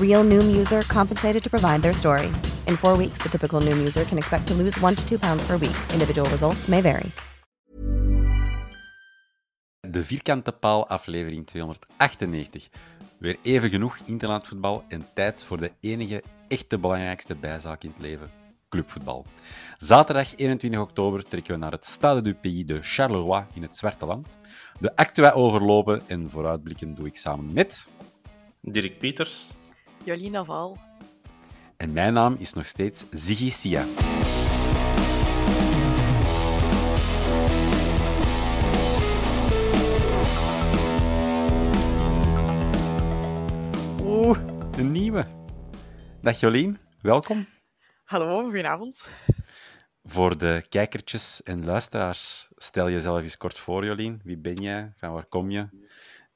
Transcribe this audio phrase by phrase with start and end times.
[0.00, 2.30] Real Noom user compensated to provide their story.
[2.66, 5.46] In four weeks, the typical Noom user can expect to lose one to two pounds
[5.46, 5.76] per week.
[5.92, 7.10] Individual results may vary.
[9.80, 12.68] De vierkante paal, aflevering 298.
[13.18, 18.30] Weer even genoeg interlandvoetbal en tijd voor de enige echte belangrijkste bijzaak in het leven:
[18.68, 19.26] clubvoetbal.
[19.76, 24.06] Zaterdag 21 oktober trekken we naar het Stade du Pays de Charleroi in het Zwarte
[24.06, 24.38] Land.
[24.80, 27.88] De actua overlopen en vooruitblikken doe ik samen met.
[28.60, 29.54] Dirk Pieters.
[30.06, 30.78] Jolien Val.
[31.76, 33.84] En mijn naam is nog steeds Ziggy Sia.
[44.02, 44.38] Oeh,
[44.76, 45.26] een nieuwe.
[46.22, 47.46] Dag Jolien, welkom.
[48.04, 49.08] Hallo, goedenavond.
[50.04, 54.20] Voor de kijkertjes en luisteraars, stel jezelf eens kort voor, Jolien.
[54.24, 54.92] Wie ben jij?
[54.96, 55.68] Van waar kom je?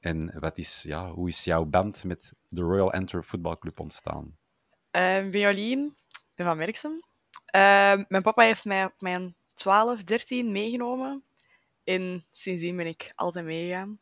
[0.01, 4.37] En wat is, ja, hoe is jouw band met de Royal Antwerp Voetbalclub ontstaan?
[4.91, 6.91] Uh, ik ben Jolien, ik ben van Merksem.
[7.55, 11.23] Uh, mijn papa heeft mij op mijn 12, 13 meegenomen.
[11.83, 13.99] En sindsdien ben ik altijd meegegaan.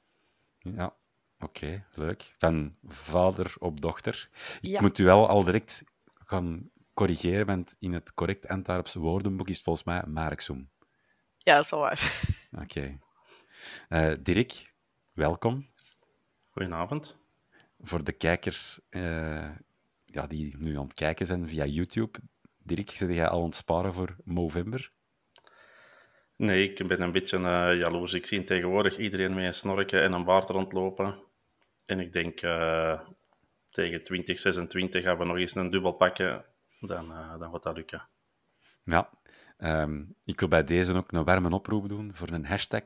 [0.60, 0.96] Ja,
[1.40, 2.36] oké, leuk.
[2.38, 4.30] Van vader op dochter.
[4.62, 4.82] Ik Ja.
[4.82, 5.84] moet u wel al direct
[6.14, 10.70] gaan corrigeren, want in het correct Antwerps woordenboek is het volgens mij Marksum.
[11.38, 12.28] Ja, dat is wel waar.
[12.62, 13.00] Oké.
[13.90, 14.74] Eh, Dirk,
[15.14, 15.68] welkom.
[16.60, 17.18] Goedenavond.
[17.82, 19.50] Voor de kijkers eh,
[20.06, 22.20] ja, die nu aan het kijken zijn via YouTube.
[22.58, 24.92] Dirk, zit jij al aan het sparen voor Movember?
[26.36, 28.14] Nee, ik ben een beetje eh, jaloers.
[28.14, 31.24] Ik zie tegenwoordig iedereen met een snorken en een baard rondlopen.
[31.86, 33.00] En ik denk eh,
[33.70, 36.46] tegen 2026 gaan we nog eens een dubbel pakken.
[36.80, 38.08] Dan, eh, dan gaat dat lukken.
[38.84, 39.10] Ja.
[39.58, 42.84] Ehm, ik wil bij deze ook een warme oproep doen voor een hashtag.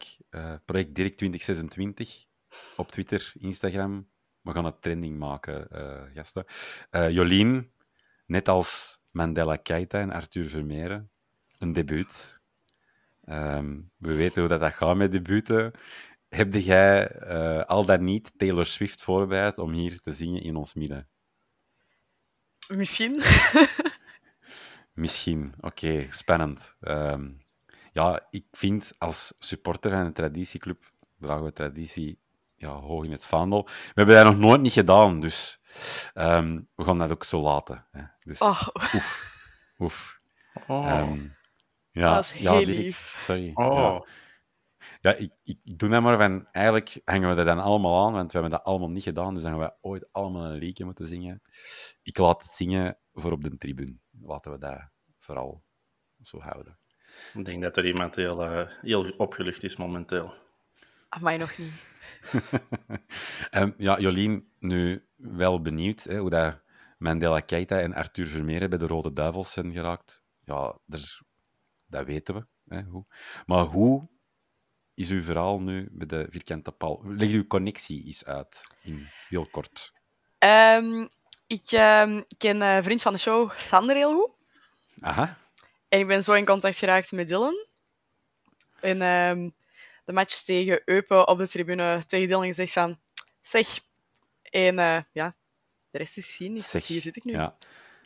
[0.65, 2.31] Project Dirk 2026
[2.75, 4.09] op Twitter, Instagram.
[4.41, 6.45] We gaan het trending maken, eh, gasten.
[6.89, 7.71] Eh, Jolien,
[8.25, 11.11] net als Mandela Keita en Arthur Vermeeren,
[11.57, 12.41] een debuut.
[13.23, 15.71] Ehm, we weten hoe dat, dat gaat met debuten.
[16.29, 20.73] Heb jij eh, al dan niet Taylor Swift voorbereid om hier te zingen in ons
[20.73, 21.07] midden?
[22.67, 23.21] Misschien.
[24.93, 25.53] Misschien.
[25.59, 26.75] Oké, spannend.
[26.79, 27.31] Ehm,
[27.93, 32.19] ja, ik vind als supporter van een traditieclub dragen we traditie
[32.63, 33.63] ja, hoog in het vaandel.
[33.65, 35.59] We hebben dat nog nooit niet gedaan, dus
[36.13, 37.87] ehm, we gaan dat ook zo laten.
[37.91, 38.03] Hè.
[38.19, 38.67] Dus, Oh.
[38.95, 39.31] oef.
[39.79, 40.19] Oef.
[40.67, 40.87] Oh.
[40.89, 41.19] Ehm,
[41.91, 43.13] ja, Dat is heel Dirk, lief.
[43.17, 43.51] Sorry.
[43.53, 43.73] oh.
[43.75, 44.03] Ja.
[45.01, 46.47] Ja, ik, ik doe dat maar van...
[46.51, 49.43] Eigenlijk hangen we er dan allemaal aan, want we hebben dat allemaal niet gedaan, dus
[49.43, 51.41] dan gaan we ooit allemaal een liedje moeten zingen.
[52.01, 53.97] Ik laat het zingen voor op de tribune.
[54.21, 55.63] Laten we dat vooral
[56.21, 56.77] zo houden.
[57.33, 60.33] Ik denk dat er iemand heel, eh, heel opgelucht is momenteel.
[61.21, 61.73] Mij nog niet.
[63.51, 66.61] Ehm, ja, Jolien, nu wel benieuwd hè, hoe dat
[66.97, 70.23] Mandela Keita en Arthur Vermeer bij de Rode Duivels zijn geraakt.
[70.45, 71.21] Ja, er,
[71.87, 72.45] dat weten we.
[72.75, 73.05] Hè, hoe.
[73.45, 74.07] Maar hoe
[74.93, 77.01] is uw verhaal nu bij de vierkante paal?
[77.05, 79.93] Leg uw connectie eens uit, in heel kort.
[80.37, 81.07] Ehm,
[81.47, 84.31] ik ehm, ken een vriend van de show, Sander, heel goed.
[85.01, 85.37] Aha.
[85.89, 87.55] En ik ben zo in contact geraakt met Dylan.
[88.79, 89.01] En
[90.03, 92.99] de match tegen Eupen op de tribune tegen Dylan gezegd van...
[93.41, 93.79] Zeg.
[94.41, 95.35] En eh, ja,
[95.89, 96.35] de rest is.
[96.69, 97.31] Zeg, Hier zit ik nu.
[97.31, 97.57] Ja.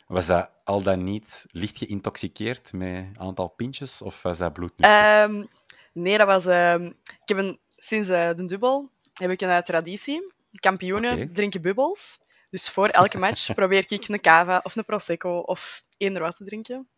[0.06, 5.22] Was dat al dan niet licht geïntoxiceerd met een aantal pintjes, of was dat bloednuchter?
[5.22, 5.44] Ehm,
[5.92, 6.46] Nee, dat was...
[6.46, 6.84] ehm,
[7.22, 10.32] ik heb een, sinds eh, de dubbel heb ik een eh, traditie.
[10.52, 12.18] Kampioenen drinken bubbels.
[12.50, 16.44] Dus voor elke match probeer ik een cava of een prosecco of eender wat te
[16.44, 16.88] drinken.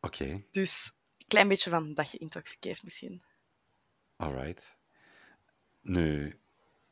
[0.00, 3.22] Oké, Dus een klein beetje van dat geïntoxiceerd misschien.
[4.20, 4.76] Alright.
[5.80, 6.38] Nu,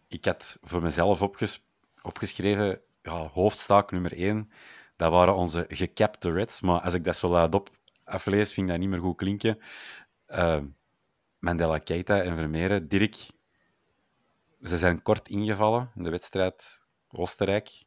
[0.09, 1.65] ik had voor mezelf opges-
[2.03, 4.51] opgeschreven, ja, hoofdstaak nummer één,
[4.97, 6.61] dat waren onze gecapte Reds.
[6.61, 7.71] Maar als ik dat zo laat op
[8.05, 9.59] aflees, vind ik dat niet meer goed klinken.
[10.27, 10.61] Eh,
[11.39, 12.89] Mandela Keita en Vermeeren.
[12.89, 13.17] Dirk,
[14.63, 17.87] ze zijn kort ingevallen in de wedstrijd Oostenrijk.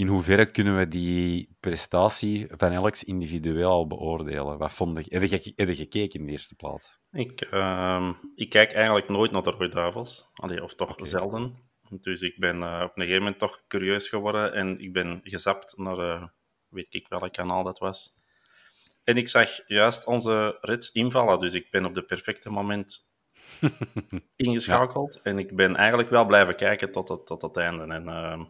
[0.00, 4.58] In hoeverre kunnen we die prestatie van Alex individueel al beoordelen?
[4.58, 5.18] Wat vond je?
[5.18, 7.00] Heb je, heb je gekeken in de eerste plaats?
[7.10, 10.30] Ik, ehm, ik kijk eigenlijk nooit naar de Rode Duivels.
[10.34, 11.54] Allee, of toch zelden.
[11.88, 15.76] Dus ik ben eh, op een gegeven moment toch curieus geworden en ik ben gezapt
[15.76, 16.24] naar, eh,
[16.68, 18.16] weet ik welk kanaal dat was.
[19.04, 23.12] En ik zag juist onze rits invallen, dus ik ben op de perfecte moment
[24.36, 25.22] ingeschakeld.
[25.22, 27.94] En ik ben eigenlijk wel blijven kijken tot het, tot het einde.
[27.94, 28.44] En ehm,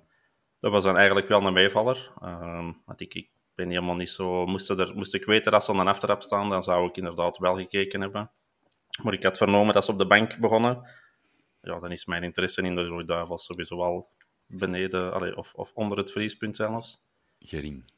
[0.61, 2.13] dat was dan eigenlijk wel een meevaller.
[2.21, 4.47] Ehm, want ik, ik ben helemaal niet zo...
[4.47, 7.39] Moest, er, moest ik weten dat ze aan een aftrap staan, dan zou ik inderdaad
[7.39, 8.31] wel gekeken hebben.
[9.03, 10.91] Maar ik had vernomen dat ze op de bank begonnen.
[11.63, 14.09] Ja, dan is mijn interesse in de Rode Duivels sowieso al
[14.47, 17.03] beneden, allee, of, of onder het vriespunt zelfs.
[17.39, 17.93] Gering.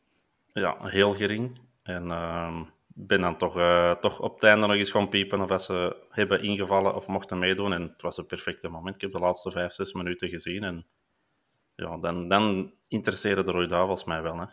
[0.52, 1.60] Ja, heel gering.
[1.82, 2.62] En ehm
[2.94, 5.96] ben dan toch, eh, toch op het einde nog eens gaan piepen of dat ze
[6.08, 7.72] hebben ingevallen of mochten meedoen.
[7.72, 8.94] En het was het perfecte moment.
[8.94, 10.64] Ik heb de laatste vijf, zes minuten gezien.
[10.64, 10.86] En
[11.82, 14.38] ja, dan, dan interesseren de Rode Duivels mij wel.
[14.38, 14.44] Hè.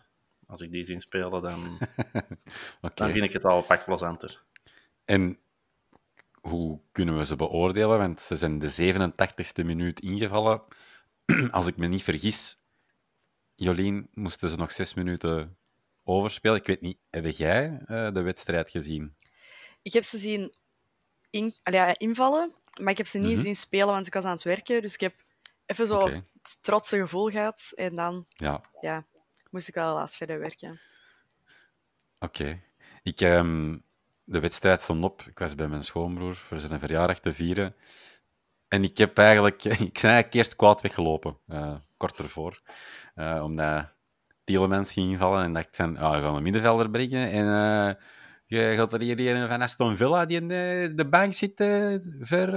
[0.48, 1.78] Als ik die zie spelen, dan,
[2.82, 2.94] Oké.
[2.96, 4.42] dan vind ik het al een pak plezanter.
[5.06, 5.38] En
[6.42, 7.98] hoe kunnen we ze beoordelen?
[7.98, 10.62] Want ze zijn de 87ste minuut ingevallen.
[11.52, 12.58] Als ik me niet vergis,
[13.56, 15.58] Jolien, moesten ze nog zes minuten
[16.04, 16.58] overspelen.
[16.58, 19.16] Ik weet niet, heb jij eh, de wedstrijd gezien?
[19.82, 20.54] Ik heb ze zien
[21.30, 23.42] in, allee, invallen, maar ik heb ze niet Mhm.
[23.42, 24.82] zien spelen, want ik was aan het werken.
[24.82, 25.14] Dus ik heb
[25.66, 26.10] even zo.
[26.42, 27.72] Het trotse gevoel gehad.
[27.76, 29.04] En dan Ja, ja,
[29.50, 30.82] moest ik wel helaas verder werken.
[32.20, 32.62] oké.
[33.04, 33.78] Ik, ehm,
[34.24, 35.22] de wedstrijd stond op.
[35.22, 37.76] Ik was bij mijn schoonbroer voor zijn verjaardag te vieren.
[38.68, 39.64] En ik heb eigenlijk...
[39.90, 42.62] Ik ben eigenlijk eerst kwaad weggelopen, eh, kort ervoor.
[43.16, 43.94] Eh, omdat
[44.44, 47.32] Tielemans ging invallen en dacht van, ah, we gaan een middenvelder brengen.
[47.32, 48.04] En eh,
[48.46, 51.54] je gaat er hier een van Aston Villa die in de, de bank zit
[52.20, 52.48] voor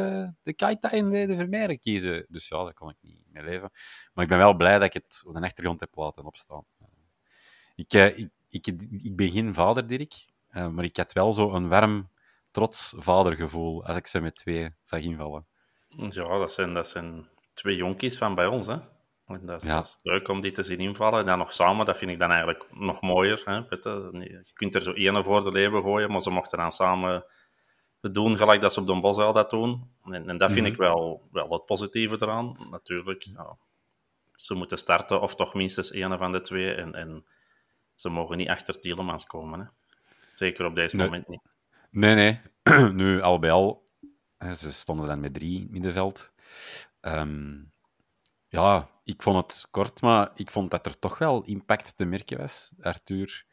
[0.43, 2.26] de Keita en de, de Vermeeren kiezen.
[2.28, 3.70] Dus ja, daar kon ik niet mee leven.
[4.12, 6.64] Maar ik ben wel blij dat ik het op de achtergrond heb laten opstaan.
[7.75, 8.67] Ik, eh, ik, ik,
[9.02, 10.12] ik ben geen vader, Dirk,
[10.49, 12.11] eh, maar ik had wel zo een warm,
[12.50, 15.46] trots vadergevoel als ik ze met twee zag invallen.
[15.88, 18.67] Ja, dat zijn, dat zijn twee jonkies van bij ons.
[18.67, 18.76] Hè.
[19.26, 19.75] En dat, is, Ja.
[19.75, 21.20] dat is leuk om die te zien invallen.
[21.20, 23.43] En dan nog samen, dat vind ik dan eigenlijk nog mooier.
[23.44, 23.55] Hè.
[23.55, 27.25] Je, kunt er zo ene voor de leeuwen gooien, maar ze mochten dan samen
[28.02, 29.90] het doen gelijk dat ze op Don Bosel dat doen.
[30.04, 30.72] En, en dat vind Mhm.
[30.72, 32.56] ik wel, wel het positieve eraan.
[32.70, 33.56] Natuurlijk, ja,
[34.34, 36.75] ze moeten starten, of toch minstens ene van de twee.
[36.75, 37.25] En, en
[37.94, 39.60] ze mogen niet achter Tielemans komen.
[39.60, 39.66] Hè.
[40.34, 41.04] Zeker op deze Nee.
[41.04, 41.40] moment niet.
[41.90, 42.40] Nee, nee.
[42.93, 43.88] nu, al bij al,
[44.56, 46.32] ze stonden dan met drie middenveld.
[47.00, 47.54] Ehm,
[48.49, 52.38] ja, ik vond het kort, maar ik vond dat er toch wel impact te merken
[52.38, 52.75] was.
[52.81, 53.44] Arthur,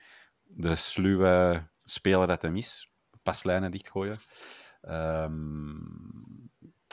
[0.43, 2.88] de sluwe speler dat hem is,
[3.29, 4.17] paslijnen dichtgooien.
[4.81, 5.77] Ehm,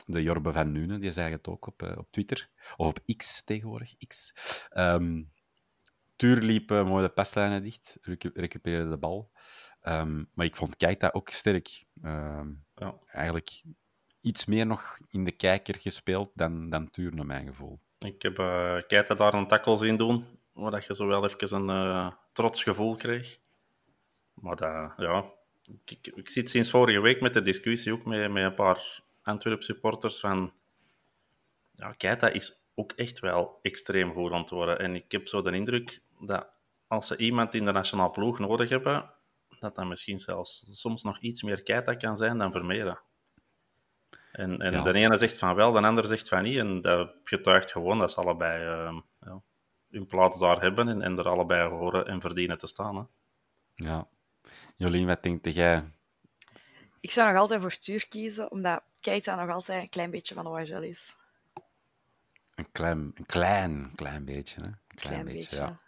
[0.07, 2.49] de Jorbe van Nuenen, die zei het ook op, eh, op Twitter.
[2.77, 4.33] Of op X tegenwoordig, X.
[4.71, 5.23] Ehm,
[6.17, 9.31] Tuur liep mooi de paslijnen dicht, recu- recupereerde de bal.
[9.81, 11.85] Ehm, maar ik vond Keita ook sterk.
[12.75, 12.95] Ja.
[13.07, 13.63] Eigenlijk
[14.21, 17.81] iets meer nog in de kijker gespeeld dan, dan Tuur, naar mijn gevoel.
[17.99, 21.55] Ik heb uh, Keita daar een tackle zien doen, waar dat je zo wel even
[21.55, 23.39] een eh, trots gevoel kreeg.
[24.35, 25.25] Maar dat, ja,
[26.15, 30.21] ik, zit sinds vorige week met de discussie ook met, met een paar Antwerp supporters
[30.21, 30.53] van
[31.77, 34.79] ja, Keita is ook echt wel extreem goed aan het worden.
[34.79, 36.49] En ik heb zo de indruk dat
[36.87, 39.11] als ze iemand in de nationale ploeg nodig hebben,
[39.61, 42.99] dat dat misschien zelfs soms nog iets meer Keita kan zijn dan Vermeeren.
[44.33, 44.83] En, en Ja.
[44.83, 46.59] de ene zegt van wel, de ander zegt van niet.
[46.59, 49.43] En dat getuigt gewoon dat ze allebei ehm, ja,
[49.91, 52.97] hun plaats daar hebben en, en er allebei horen en verdienen te staan.
[52.97, 53.03] Hè.
[53.75, 54.09] Ja.
[54.77, 55.85] Jolien, wat denkt jij?
[57.01, 60.47] Ik zou nog altijd voor Tuur kiezen, omdat Keita nog altijd een klein beetje van
[60.47, 61.17] OHL is.
[62.55, 64.61] Een klein, een klein, klein beetje.
[64.61, 64.67] Hè?
[64.67, 65.57] Een Klein beetje.
[65.57, 65.81] ja.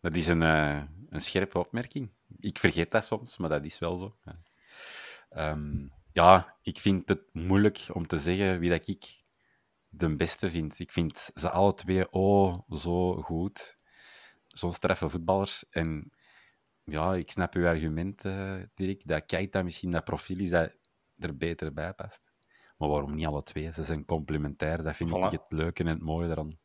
[0.00, 2.10] Dat is een, eh, een scherpe opmerking.
[2.38, 4.16] Ik vergeet dat soms, maar dat is wel zo.
[4.24, 4.34] Ja.
[5.30, 9.22] Ehm, ja, ik vind het moeilijk om te zeggen wie dat ik
[9.88, 10.78] de beste vind.
[10.78, 13.78] Ik vind ze alle twee oh, zo goed.
[14.46, 15.68] Zo'n straffe voetballers.
[15.70, 16.12] En
[16.90, 20.72] ja, ik snap uw argument, eh, Dirk, dat Keita misschien dat profiel is dat
[21.18, 22.30] er beter bij past.
[22.76, 23.72] Maar waarom niet alle twee?
[23.72, 24.82] Ze zijn complementair.
[24.82, 25.24] Dat vind Voilà.
[25.24, 26.58] ik het leuke en het mooie eraan.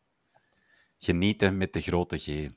[0.97, 2.49] Genieten met de grote G.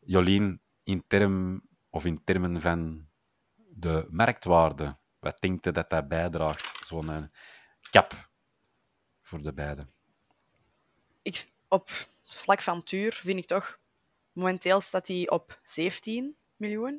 [0.00, 3.08] Jolien, in, term, of in termen van
[3.56, 6.86] de marktwaarde, wat denkt je dat dat bijdraagt?
[6.86, 7.22] Zo'n eh,
[7.90, 8.30] cap
[9.20, 9.86] voor de beide.
[11.22, 13.80] Ik, op het vlak van Tuur vind ik toch...
[14.32, 16.94] Momenteel staat hij op 17 miljoen.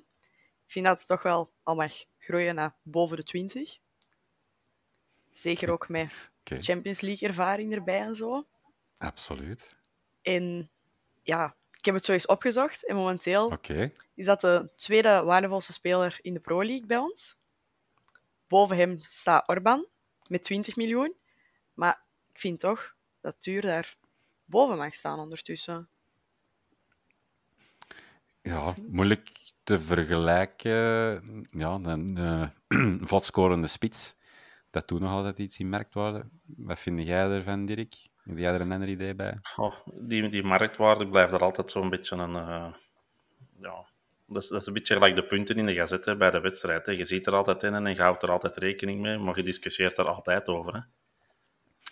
[0.66, 3.80] Ik vind dat het toch wel al mag groeien naar boven de 20.
[5.32, 6.12] Zeker ook met
[6.44, 8.46] Champions League ervaring erbij en zo.
[8.98, 9.76] absoluut.
[10.22, 10.70] En
[11.22, 12.86] ja, ik heb het zo eens opgezocht.
[12.86, 13.58] En momenteel
[14.14, 17.36] is dat de tweede waardevolste speler in de Pro League bij ons.
[18.48, 19.88] Boven hem staat Orban
[20.28, 21.18] met 20 miljoen.
[21.74, 22.04] Maar
[22.34, 23.96] ik vind toch dat Tuur daar
[24.46, 25.90] boven mag staan ondertussen.
[28.42, 31.48] ja, moeilijk te vergelijken.
[31.52, 32.18] Ja, een
[33.58, 34.16] uh, spits.
[34.72, 36.26] Dat doet nog altijd iets in marktwaarde.
[36.46, 37.94] Wat vind jij ervan, Dirk?
[38.24, 39.40] Heb jij er een ander idee bij?
[39.56, 42.36] Oh, die, die marktwaarde blijft er altijd zo'n beetje een...
[42.36, 42.74] eh,
[43.60, 43.86] ja,
[44.28, 46.86] dat is, dat is een beetje gelijk de punten in de gazette bij de wedstrijd.
[46.86, 46.92] Hè.
[46.92, 49.98] Je ziet er altijd in en je houdt er altijd rekening mee, maar je discussieert
[49.98, 50.74] er altijd over.
[50.74, 50.80] Hè.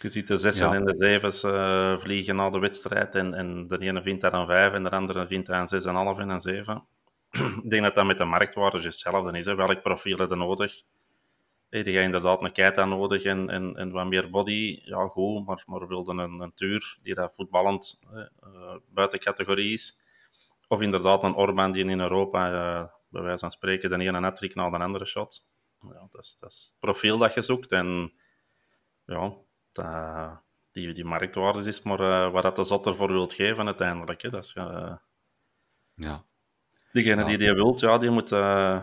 [0.02, 0.74] Je ziet de zessen Ja.
[0.76, 4.46] en de zevens eh, vliegen na de wedstrijd en, en de ene vindt daar een
[4.46, 6.86] vijf en de andere vindt daar een zes en een half en een zeven.
[7.32, 9.46] Ik denk dat dat met de marktwaarde juist hetzelfde is.
[9.46, 9.56] Hè.
[9.56, 10.84] Welk profiel heb je nodig?
[11.70, 14.82] Hey, die ga je inderdaad een Keita nodig en, en, en wat meer body.
[14.84, 20.02] Ja, goed, maar, maar wilde een, een Tuur die dat voetballend eh, buiten categorie is.
[20.68, 24.42] Of inderdaad een Orban die in Europa, eh, bij wijze van spreken, de ene hat
[24.54, 25.46] na de andere shot.
[25.82, 27.72] Ja, dat, is, dat is het profiel dat je zoekt.
[27.72, 28.14] En
[29.06, 29.34] ja,
[29.72, 34.22] dat, die, die marktwaarde is maar eh, waar dat de zot ervoor wilt geven uiteindelijk.
[34.22, 34.30] Hè.
[34.30, 34.54] Dat is,
[35.96, 36.26] Ja.
[36.92, 37.28] Degene Ja.
[37.28, 38.82] die die wilt, ja, die moet, eh,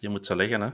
[0.00, 0.60] die moet ze leggen.
[0.60, 0.70] Hè.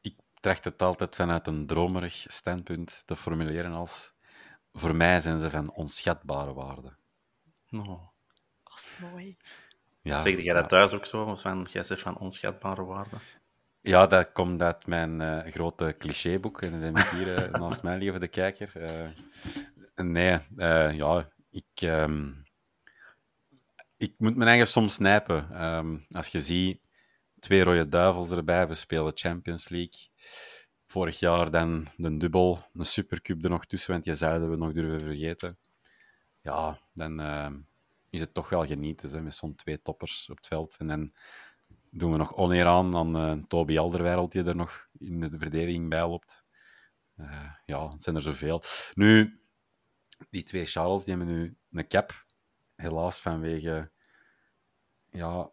[0.00, 4.14] Ik tracht het altijd vanuit een dromerig standpunt te formuleren als...
[4.72, 6.96] Voor mij zijn ze van onschatbare waarde.
[7.68, 7.86] Nou,
[8.64, 9.36] Dat is mooi.
[10.02, 10.54] Ja, zeg jij ja.
[10.54, 11.34] dat thuis ook zo?
[11.34, 13.16] Van, jij zegt van onschatbare waarde.
[13.80, 16.62] Ja, dat komt uit mijn eh, grote clichéboek.
[16.62, 18.72] En dat heb ik hier eh, naast mij voor de kijker.
[18.74, 19.08] Eh,
[20.04, 22.32] nee, eh, ja, ik, ehm,
[23.96, 25.50] ik moet mijn eigen soms snijpen.
[25.52, 26.88] Ehm, als je ziet,
[27.38, 30.08] twee rode duivels erbij, we spelen Champions League.
[30.86, 34.72] Vorig jaar dan de dubbel, een supercup er nog tussen, want je zouden we nog
[34.72, 35.58] durven vergeten.
[36.40, 37.58] Ja, dan ehm,
[38.10, 40.76] is het toch wel genieten hè, met zo'n twee toppers op het veld.
[40.78, 41.12] En dan
[41.90, 45.88] doen we nog oneer aan aan eh, Toby Alderweireld, die er nog in de verdediging
[45.88, 46.44] bij loopt.
[47.16, 48.62] Eh, ja, het zijn er zoveel.
[48.94, 49.40] Nu,
[50.30, 52.25] die twee Charles, die hebben nu een cap.
[52.76, 53.90] Helaas vanwege
[55.10, 55.50] ja,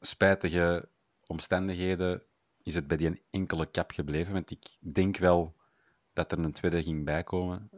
[0.00, 0.88] spijtige
[1.26, 2.22] omstandigheden
[2.62, 4.32] is het bij die enkele cap gebleven.
[4.32, 5.56] Want ik denk wel
[6.12, 7.70] dat er een tweede ging bijkomen.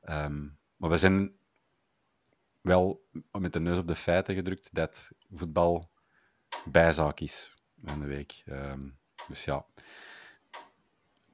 [0.00, 1.36] Ehm, maar we zijn
[2.60, 5.90] wel met de neus op de feiten gedrukt dat voetbal
[6.64, 8.42] bijzaak is van de week.
[8.46, 8.88] Ehm,
[9.28, 9.66] dus ja.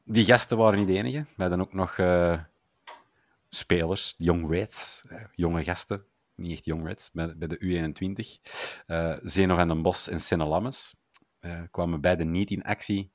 [0.04, 1.26] Die gasten waren niet de enige.
[1.37, 2.42] We hadden ook nog eh,
[3.49, 8.43] spelers, young reds, eh, jonge gasten, niet echt young reds, bij, de U21.
[8.87, 10.95] eh Zeno van den Bos en Senne Lammes
[11.38, 13.12] eh, kwamen beide niet in actie.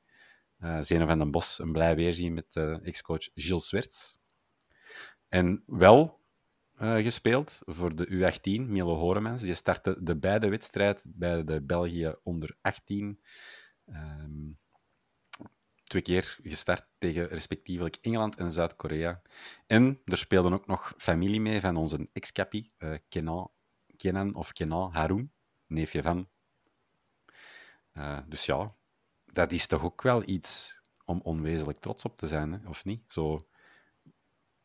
[0.57, 4.17] Eh Zeno van den Bos een blij weerzien met eh, ex-coach Gilles Swerts.
[5.27, 6.17] En wel
[6.81, 9.41] gespeeld voor de U18, Milo Horemans.
[9.41, 13.19] Die startte de beide wedstrijd bij de België onder 18.
[13.85, 14.51] Ehm,
[15.89, 19.21] twee keer gestart tegen respectievelijk Engeland en Zuid-Korea.
[19.67, 23.51] En er speelden ook nog familie mee van onze ex-cappie, eh, Kenan,
[23.95, 25.31] Kenan of Kenan Haroun,
[25.67, 26.29] neefje van.
[27.91, 28.75] Eh, dus ja,
[29.25, 32.67] dat is toch ook wel iets om onwezenlijk trots op te zijn, hè?
[32.67, 33.03] of niet?
[33.07, 33.47] Zo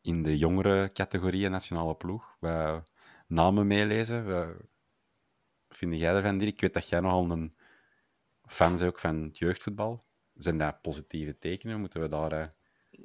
[0.01, 2.37] in de jongere categorieën nationale ploeg.
[2.39, 2.83] We
[3.27, 4.25] namen meelezen.
[4.25, 4.65] We...
[5.69, 6.53] Vind jij ervan, Dirk?
[6.53, 7.55] Ik weet dat jij nogal een
[8.45, 10.05] fan bent ook van het jeugdvoetbal.
[10.35, 11.79] Zijn dat positieve tekenen?
[11.79, 12.47] Moeten we daar eh,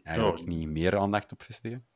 [0.03, 0.45] eigenlijk Ja.
[0.45, 1.87] niet meer aandacht op vestigen?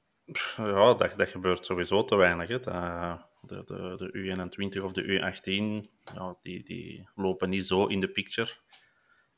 [0.56, 2.48] Ja, dat, dat gebeurt sowieso te weinig.
[2.48, 2.60] Hè.
[2.60, 8.00] Dat- de, de, de U21 of de U18, ja, die, die lopen niet zo in
[8.00, 8.50] de picture.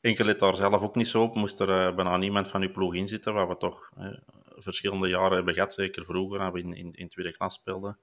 [0.01, 1.35] Enkel het daar zelf ook niet zo op.
[1.35, 4.17] Moest er eh, bijna niemand van uw ploeg in zitten, wat we toch eh,
[4.55, 5.73] verschillende jaren hebben gehad.
[5.73, 7.99] Zeker vroeger, als we in, in, in tweede klas speelden.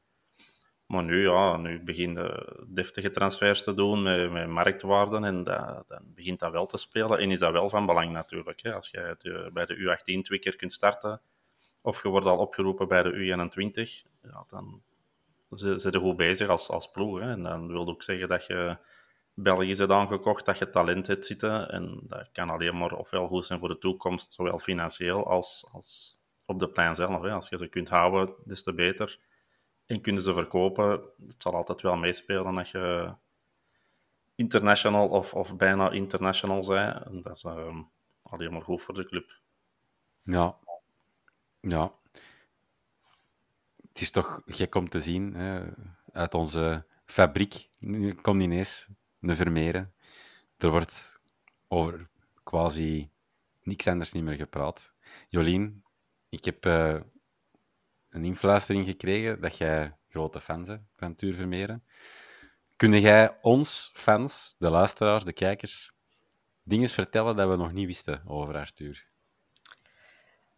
[0.94, 5.84] Maar nu, ja, nu begin je deftige transfers te doen met, met marktwaarden en dat,
[5.88, 7.18] dan begint dat wel te spelen.
[7.18, 8.62] En is dat wel van belang natuurlijk.
[8.62, 8.74] Hè.
[8.74, 11.20] Als je de- bij de U18 twee keer kunt starten,
[11.82, 14.82] of je wordt al opgeroepen bij de U21, ja, dan
[15.54, 17.20] zit je goed bezig als, als ploeg.
[17.20, 17.30] Hè.
[17.30, 18.76] En dan wil ook zeggen dat je
[19.34, 21.68] België het aangekocht dat je talent hebt zitten.
[21.70, 26.18] En dat kan alleen maar ofwel goed zijn voor de toekomst, zowel financieel als, als
[26.46, 27.22] op de plein zelf.
[27.22, 27.30] Hè.
[27.30, 29.18] Als je ze kunt houden, des te beter.
[29.87, 30.91] En kunnen ze verkopen,
[31.26, 33.14] het zal altijd wel meespelen dat je
[34.35, 37.03] international of, of bijna international zijn.
[37.03, 37.79] En dat is uh,
[38.23, 39.41] alleen maar goed voor de club.
[40.23, 40.57] Ja.
[41.61, 41.93] Ja.
[43.88, 45.64] Het is toch gek om te zien, hè?
[46.12, 47.69] uit onze fabriek
[48.23, 48.88] komt ineens
[49.21, 49.95] een Vermeeren.
[50.59, 51.21] Er wordt
[51.69, 52.09] over
[52.43, 53.11] quasi
[53.62, 54.95] niks anders niet meer gepraat.
[55.29, 55.85] Jolien,
[56.29, 57.00] ik heb uh,
[58.14, 61.85] een influistering gekregen dat jij grote fan bent van Tuur Vermeeren.
[62.76, 65.92] Kun jij ons, fans, de luisteraars, de kijkers,
[66.62, 69.06] dingen vertellen dat we nog niet wisten over Arthur?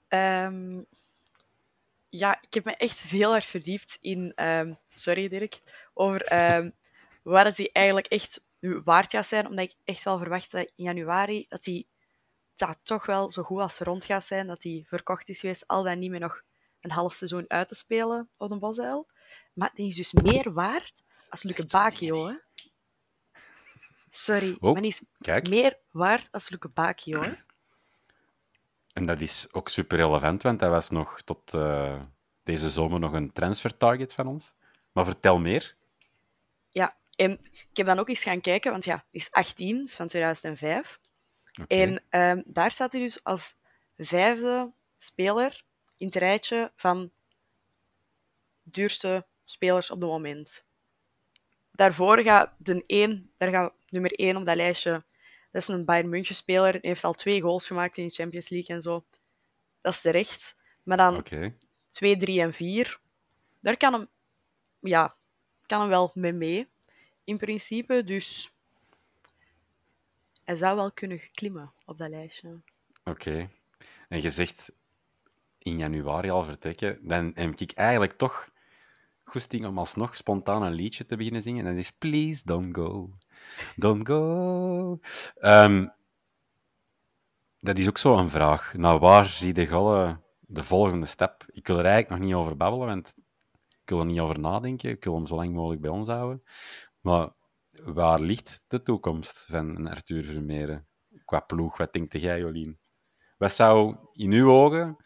[0.08, 0.86] Um,
[2.08, 4.32] ja, ik heb me echt veel erg verdiept in...
[4.44, 5.60] Um, sorry, Dirk.
[5.94, 6.72] Over um,
[7.22, 8.44] waar hij eigenlijk echt
[8.84, 9.46] waard gaat zijn.
[9.46, 11.84] Omdat ik echt wel verwacht in januari dat hij
[12.54, 14.46] dat toch wel zo goed als rond gaat zijn.
[14.46, 16.42] Dat hij verkocht is geweest, al dan niet meer nog
[16.86, 19.08] een half seizoen uit te spelen op de Bosuil.
[19.52, 22.34] Maar die is dus meer waard als Luke Bakio, hè?
[24.10, 25.48] Sorry, oh, maar die is kijk.
[25.48, 27.32] meer waard als Luke Bakio, hè?
[28.92, 32.02] En dat is ook super relevant, want dat was nog tot uh,
[32.42, 34.54] deze zomer nog een transfer target van ons.
[34.92, 35.76] Maar vertel meer.
[36.68, 37.30] Ja, en
[37.70, 41.00] ik heb dan ook eens gaan kijken, want ja, is 18, is van 2005.
[41.62, 41.82] Okay.
[41.82, 43.54] En um, daar staat hij dus als
[43.96, 45.64] vijfde speler
[45.96, 47.10] in het rijtje van
[48.62, 50.64] duurste spelers op het moment.
[51.72, 55.04] Daarvoor gaat de één, daar gaat nummer 1 op dat lijstje.
[55.50, 56.72] Dat is een Bayern München speler.
[56.72, 59.04] Die heeft al twee goals gemaakt in de Champions League en zo.
[59.80, 60.56] Dat is terecht.
[60.82, 61.56] Maar dan okay.
[61.88, 63.00] 2, 3 en 4.
[63.60, 64.06] Daar kan hem,
[64.80, 65.16] ja,
[65.66, 66.68] kan hem wel mee mee.
[67.24, 68.04] In principe.
[68.04, 68.50] Dus
[70.44, 72.60] hij zou wel kunnen klimmen op dat lijstje.
[73.04, 73.10] Oké.
[73.10, 73.50] Okay.
[74.08, 74.72] En je zegt
[75.66, 76.99] in januari al vertrekken.
[77.02, 78.50] Dan heb ik eigenlijk toch
[79.25, 81.67] goesting om alsnog spontaan een liedje te beginnen zingen.
[81.67, 83.10] En dat is Please Don't Go.
[83.76, 85.00] Don't Go.
[85.40, 85.93] Um,
[87.60, 88.75] dat is ook zo een vraag.
[88.75, 91.45] Nou, waar zie de Galle de volgende stap?
[91.47, 93.14] Ik wil er eigenlijk nog niet over babbelen, want
[93.82, 94.90] ik wil er niet over nadenken.
[94.90, 96.43] Ik wil hem zo lang mogelijk bij ons houden.
[97.00, 97.28] Maar
[97.82, 100.86] waar ligt de toekomst van Arthur Vermeeren?
[101.25, 102.78] Qua ploeg, wat denkt jij, Jolien?
[103.38, 104.97] Wat zou in uw ogen,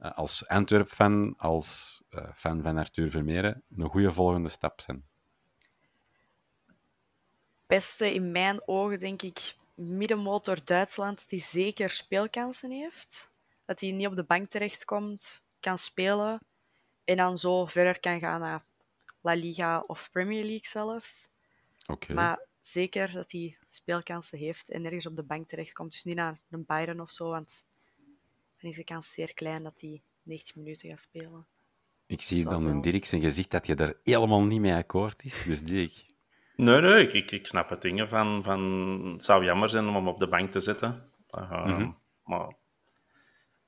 [0.00, 5.06] als Antwerp-fan, als uh, fan van Arthur Vermeeren, een goede volgende stap zijn?
[7.66, 13.30] Beste in mijn ogen, denk ik, middenmotor Duitsland, die zeker speelkansen heeft.
[13.64, 16.40] Dat hij niet op de bank terechtkomt, kan spelen
[17.04, 18.64] en dan zo verder kan gaan naar
[19.20, 21.28] La Liga of Premier League zelfs.
[21.86, 22.16] Okay.
[22.16, 25.92] Maar zeker dat hij speelkansen heeft en ergens op de bank terechtkomt.
[25.92, 27.64] Dus niet naar een Bayern of zo, want
[28.60, 31.46] dan is de kans zeer klein dat hij 90 minuten gaat spelen.
[32.06, 35.42] Ik zie dan een Dirk zijn gezicht dat je er helemaal niet mee akkoord is.
[35.42, 35.92] Dus Dirk.
[36.56, 38.60] Nee, nee, ik, ik, snap het dingen van, van...
[39.12, 41.10] Het zou jammer zijn om hem op de bank te zetten.
[41.38, 41.98] Uh, mm -hmm.
[42.24, 42.54] Maar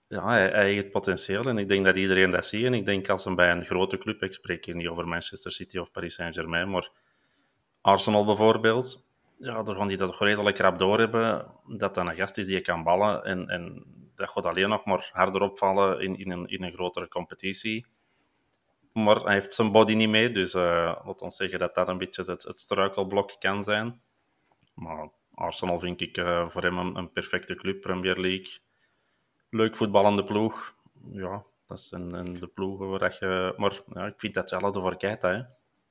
[0.09, 2.65] ja, hij, hij, heeft potentieel en ik denk dat iedereen dat ziet.
[2.65, 5.53] En ik denk als hij bij een grote club, ik spreek hier niet over Manchester
[5.53, 6.91] City of Paris Saint-Germain, maar
[7.81, 12.39] Arsenal bijvoorbeeld, ja, dan gaan die dat toch redelijk krap doorhebben, dat dan een gast
[12.39, 13.85] is die je kan ballen en, en
[14.21, 17.87] dat gaat alleen nog maar harder opvallen in, in, een, in een grotere competitie.
[18.93, 21.99] Maar hij heeft zijn body niet mee, dus uh, laat ons zeggen dat dat een
[21.99, 24.01] beetje het, het struikelblok kan zijn.
[24.75, 28.59] Maar Arsenal vind ik uh, voor hem een, een, perfecte club, Premier League.
[29.51, 30.75] Leuk voetballende ploeg.
[31.13, 33.55] Ja, dat is een, een de ploegen waar je...
[33.57, 35.39] Maar ja, ik vind dat hetzelfde voor Keita, hè.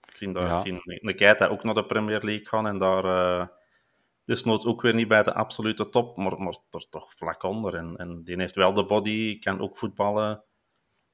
[0.08, 0.60] Ik zie, daar, ja.
[0.60, 3.06] zie een Keita ook naar de Premier League gaan en daar...
[3.06, 3.48] Uh,
[4.30, 7.76] desnoods ook weer niet bij de absolute top, maar, maar er toch vlak onder.
[7.76, 10.44] En, en die heeft wel de body, kan ook voetballen.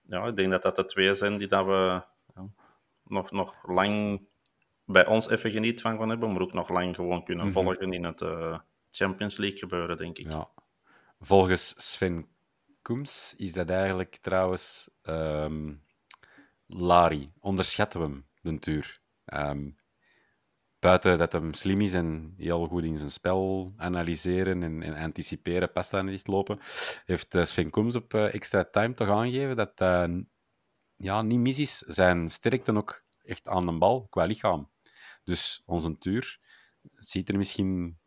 [0.01, 2.01] Ja, ik denk dat dat de twee zijn die dat we
[2.36, 2.47] ja,
[3.04, 4.21] nog, nog lang
[4.86, 7.54] bij ons even geniet van gaan hebben, maar ook nog lang gewoon kunnen -hmm.
[7.54, 8.60] volgen in het uh,
[8.91, 10.32] Champions League gebeuren, denk ik.
[10.32, 10.49] Ja.
[11.19, 12.28] Volgens Sven
[12.82, 15.84] Koems is dat eigenlijk trouwens um,
[16.67, 17.32] Lari.
[17.39, 18.99] Onderschatten we hem, de tuur.
[19.25, 19.78] Um,
[20.86, 25.71] buiten dat hem slim is en heel goed in zijn spel analyseren en, en anticiperen,
[25.71, 26.60] pastlijnen dichtlopen,
[27.06, 30.06] heeft uh, Sven Koems op uh, extra time toch aangegeven dat uh,
[30.95, 34.69] ja, niet mis is zijn sterkte ook echt aan de bal qua lichaam.
[35.24, 36.39] Dus onze tuur
[36.95, 38.00] ziet er misschien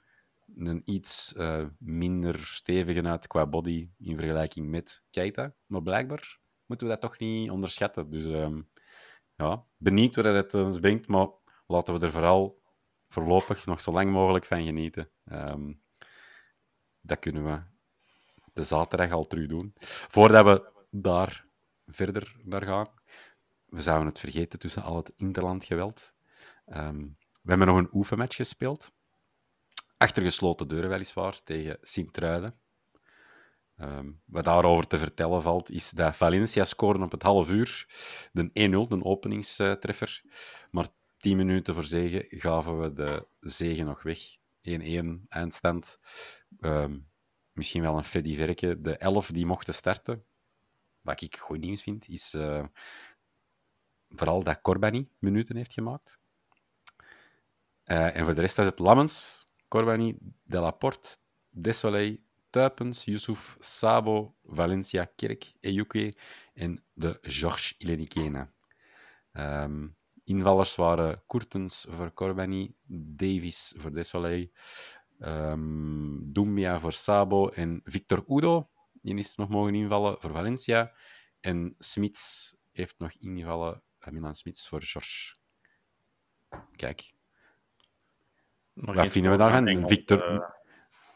[0.57, 1.35] een iets
[1.79, 7.19] minder stevige uit qua body in vergelijking met Keita, maar blijkbaar moeten we dat toch
[7.19, 8.11] niet onderschatten.
[8.11, 8.61] Dus ehm,
[9.37, 11.29] ja, benieuwd waar het ons brengt, maar
[11.67, 12.59] laten we er vooral
[13.09, 15.11] voorlopig nog zo lang mogelijk van genieten.
[15.25, 15.73] Ehm,
[17.01, 17.61] dat kunnen we
[18.53, 19.75] de zaterdag al terug doen.
[20.09, 21.47] Voordat we daar
[21.87, 22.89] verder naar gaan,
[23.65, 26.13] we zouden het vergeten tussen al het interlandgeweld.
[26.67, 28.93] Um, we hebben nog een oefenmatch gespeeld.
[29.97, 32.59] Achter gesloten deuren weliswaar, tegen Sint-Truiden.
[33.81, 37.87] Um, wat daarover te vertellen valt, is dat Valencia scoorde op het half uur.
[38.33, 40.23] De 1-0, de openingstreffer.
[40.71, 40.87] Maar
[41.19, 44.19] tien minuten voor zegen gaven we de zegen nog weg.
[44.69, 45.99] 1-1 eindstand.
[46.61, 47.11] Um,
[47.53, 48.81] misschien wel een Freddy Verke.
[48.81, 50.25] De 11 die mochten starten,
[51.01, 52.65] wat ik goed nieuws vind, is uh,
[54.09, 56.19] vooral dat Corbani minuten heeft gemaakt.
[57.85, 61.17] Uh, en voor de rest was het Lammens, Corbani, Delaporte,
[61.49, 66.17] Desolé, Tuipens, Yusuf, Sabo, Valencia, Kerk, Ejuke
[66.55, 68.53] en de Georges Ilenikena.
[69.33, 69.98] Um,
[70.29, 72.75] invallers waren Kurtens voor Corbani,
[73.17, 74.51] Davis voor Desolé,
[75.21, 78.69] um, Dumbia voor Sabo en Victor Udo.
[79.03, 80.93] Die is nog mogen invallen voor Valencia.
[81.41, 85.35] En Smits heeft nog ingevallen, Milan Smits voor George.
[86.77, 87.15] Kijk.
[88.73, 89.67] Nog Wat vinden we daarvan?
[89.67, 90.49] Engel, Victor, eh,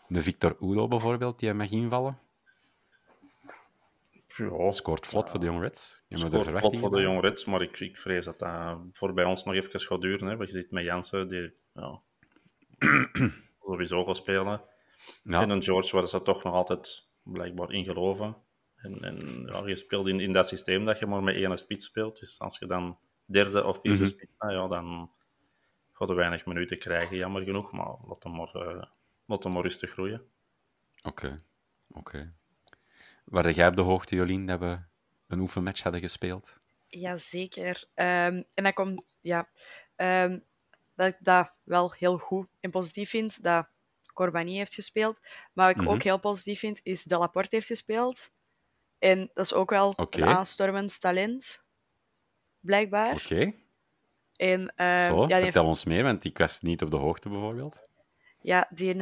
[0.09, 2.19] een Victor Udo bijvoorbeeld, die mag invallen.
[4.37, 6.03] Ja, Scoort vlot voor de Young Reds.
[6.09, 7.01] Je scoort vlot voor de.
[7.01, 10.27] Young Reds, maar ik, ik vrees dat dat voor bij ons nog even gaat duren.
[10.27, 10.37] Hè.
[10.37, 12.01] Want je zit met Jansen, die ja,
[13.65, 14.61] sowieso gaat spelen.
[15.23, 15.41] Ja.
[15.41, 18.37] En een George waar ze toch nog altijd blijkbaar in geloven.
[18.77, 21.87] En, en ja, je speelt in, in dat systeem dat je maar met één spits
[21.87, 22.21] speelt.
[22.21, 24.07] Dus als je dan derde of vierde Mhm.
[24.07, 25.11] spits ja, dan
[25.93, 27.73] gaat er weinig minuten krijgen, jammer genoeg.
[27.73, 28.83] Maar laat hem maar, eh,
[29.27, 30.23] laat hem maar rustig groeien.
[31.03, 31.43] Oké,
[31.91, 32.35] oké.
[33.25, 34.79] Waar jij op de hoogte, Jolien, dat we
[35.27, 36.57] een oefenmatch hadden gespeeld?
[36.89, 37.85] Jazeker.
[37.95, 39.49] Ehm en dat komt, ja,
[39.97, 40.39] ehm,
[40.95, 43.69] dat ik dat wel heel goed en positief vind dat
[44.15, 45.19] Corbani heeft gespeeld.
[45.53, 45.91] Maar wat ik Mhm.
[45.91, 48.31] ook heel positief vind, is dat Laporte heeft gespeeld.
[48.99, 51.65] En dat is ook wel een aanstormend talent,
[52.61, 53.13] blijkbaar.
[53.15, 53.53] Oké,
[54.37, 56.97] En ehm, zo, ja, die, heeft- vertel ons mee, want ik was niet op de
[56.97, 57.79] hoogte bijvoorbeeld.
[58.41, 58.95] ja, die,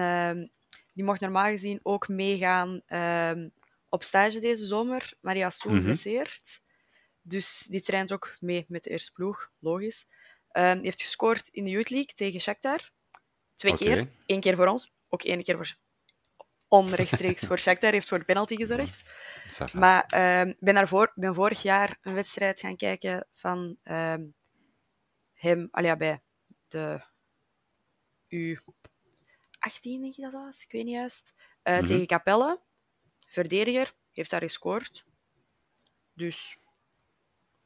[0.94, 2.80] die mocht normaal gezien ook meegaan
[3.90, 5.86] op stage deze zomer, maar die was toen.
[7.22, 10.06] Dus die traint ook mee met de eerste ploeg, logisch.
[10.50, 12.90] Ehm, die heeft gescoord in de Youth League tegen Shakhtar.
[13.54, 14.08] Twee keer.
[14.26, 15.76] Eén keer voor ons, ook één keer voor
[16.68, 17.92] onrechtstreeks voor Shakhtar.
[17.92, 19.02] heeft voor de penalty gezorgd.
[19.72, 20.04] Maar
[20.48, 24.28] ik ben, daarvoor, ben vorig jaar een wedstrijd gaan kijken van ehm,
[25.32, 26.22] hem allee, ja, bij
[26.68, 27.04] de
[28.28, 30.62] U18, denk ik dat dat was.
[30.62, 31.32] Ik weet niet juist.
[31.62, 31.84] Eh, Mhm.
[31.86, 32.60] Tegen Capelle,
[33.34, 35.04] verdediger, heeft daar gescoord.
[36.14, 36.58] Dus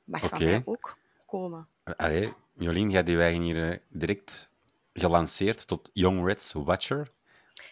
[0.05, 0.97] mag van mij ook
[1.27, 1.69] komen.
[1.97, 4.51] Allee, Jolien, jij die wij hier eh, direct
[4.93, 7.11] gelanceerd tot Young Reds Watcher.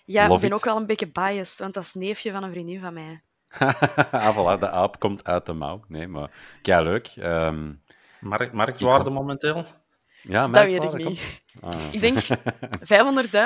[0.04, 0.54] Ja, Love ik ben it.
[0.56, 3.22] ook wel een beetje biased, want dat is neefje van een vriendin van mij.
[4.10, 5.84] ah, voilà, de aap komt uit de mouw.
[5.88, 6.30] Nee, maar
[6.62, 7.06] ja, leuk.
[7.06, 7.72] Ehm,
[8.20, 9.66] Mark, marktwaarde kom- momenteel?
[10.22, 11.42] ja, Dat weet ik niet.
[11.60, 11.92] Ah.
[11.92, 12.18] Ik denk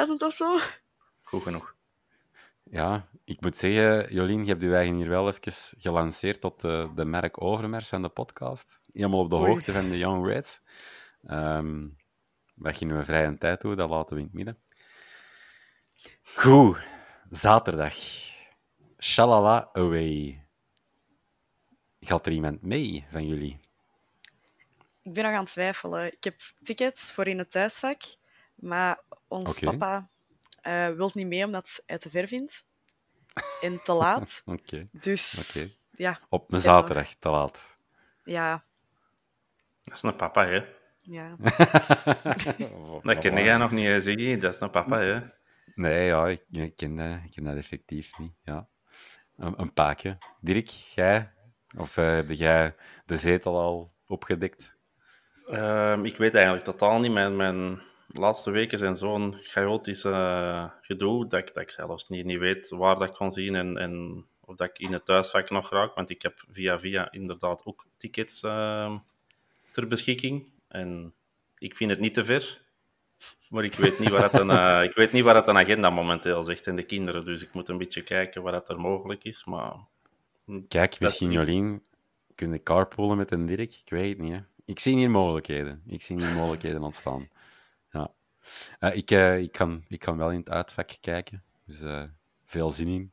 [0.09, 0.57] 500.000 of zo.
[1.23, 1.75] Goed genoeg.
[2.63, 6.91] Ja, ik moet zeggen, Jolien, je hebt je eigen hier wel even gelanceerd tot de,
[6.95, 8.81] de merk Overmars van de podcast.
[8.93, 9.47] Helemaal op de Oei.
[9.47, 10.61] hoogte van de Young Reds.
[11.27, 11.87] Ehm
[12.57, 14.59] wat gingen we vrij een tijd doen, dat laten we in het midden.
[16.23, 16.79] Goed,
[17.31, 17.97] zaterdag.
[18.99, 20.45] Shalala away.
[22.01, 23.61] Gaat er iemand mee van jullie?
[25.03, 26.07] Ik ben nog aan het twijfelen.
[26.07, 28.01] Ik heb tickets voor in het thuisvak,
[28.55, 30.09] maar ons papa
[30.61, 32.65] eh wil niet mee omdat hij te ver vindt.
[33.61, 34.43] En te laat.
[34.47, 34.89] Oké.
[34.93, 36.63] Dus ja, Op een Ja.
[36.65, 37.79] zaterdag, te laat.
[38.25, 38.63] ja,
[39.83, 40.65] Dat is een papa, hè?
[40.99, 41.37] ja.
[43.03, 44.37] Dat ken jij nog niet, Ziggy.
[44.39, 45.21] Dat is een papa, hè?
[45.75, 48.33] Nee, ja, ik, ik ken, dat, ik ken dat effectief niet.
[48.43, 48.69] Ja.
[49.37, 50.19] Een, een paakje.
[50.41, 51.33] Dirk, jij?
[51.77, 52.75] Of eh, heb jij
[53.07, 54.77] de zetel al opgedekt?
[55.47, 57.13] Ehm, ik weet eigenlijk totaal niet.
[57.13, 62.25] Mijn, mijn laatste weken zijn zo'n chaotisch eh, gedoe dat ik, dat ik zelfs niet,
[62.25, 65.51] niet weet waar dat ik kan zien en, en of dat ik in het thuisvak
[65.51, 65.95] nog raak.
[65.95, 68.97] Want ik heb via via inderdaad ook tickets ehm,
[69.71, 70.47] ter beschikking.
[70.69, 71.15] En
[71.59, 72.65] ik vind het niet te ver.
[73.51, 76.45] Maar ik weet niet het een, eh, ik weet niet waar het een agenda momenteel
[76.45, 77.25] zegt en de kinderen.
[77.25, 79.45] Dus ik moet een beetje kijken wat dat er mogelijk is.
[79.45, 79.75] Maar
[80.69, 81.85] Kijk, Dat- misschien Jolien,
[82.35, 83.73] kun je carpoolen met een Dirk?
[83.85, 84.33] Ik weet het niet.
[84.33, 84.41] Hè.
[84.65, 85.83] Ik zie hier mogelijkheden.
[85.87, 87.29] Ik zie hier mogelijkheden ontstaan.
[87.91, 88.15] Ja.
[88.79, 91.45] Eh, ik, eh, ik, kan, ik kan wel in het uitvak kijken.
[91.65, 92.05] Dus eh,
[92.45, 93.13] veel zin in.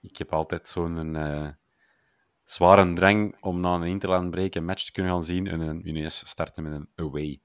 [0.00, 1.56] Ik heb altijd zo'n
[2.44, 6.28] zware drang om na een interlandbreak een match te kunnen gaan zien en een ineens
[6.28, 7.40] starten met een away.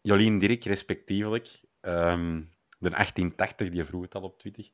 [0.00, 1.60] Jolien Dirk, respectievelijk.
[1.80, 2.42] Ehm,
[2.78, 4.70] de 1880, die vroeg het al op Twitter.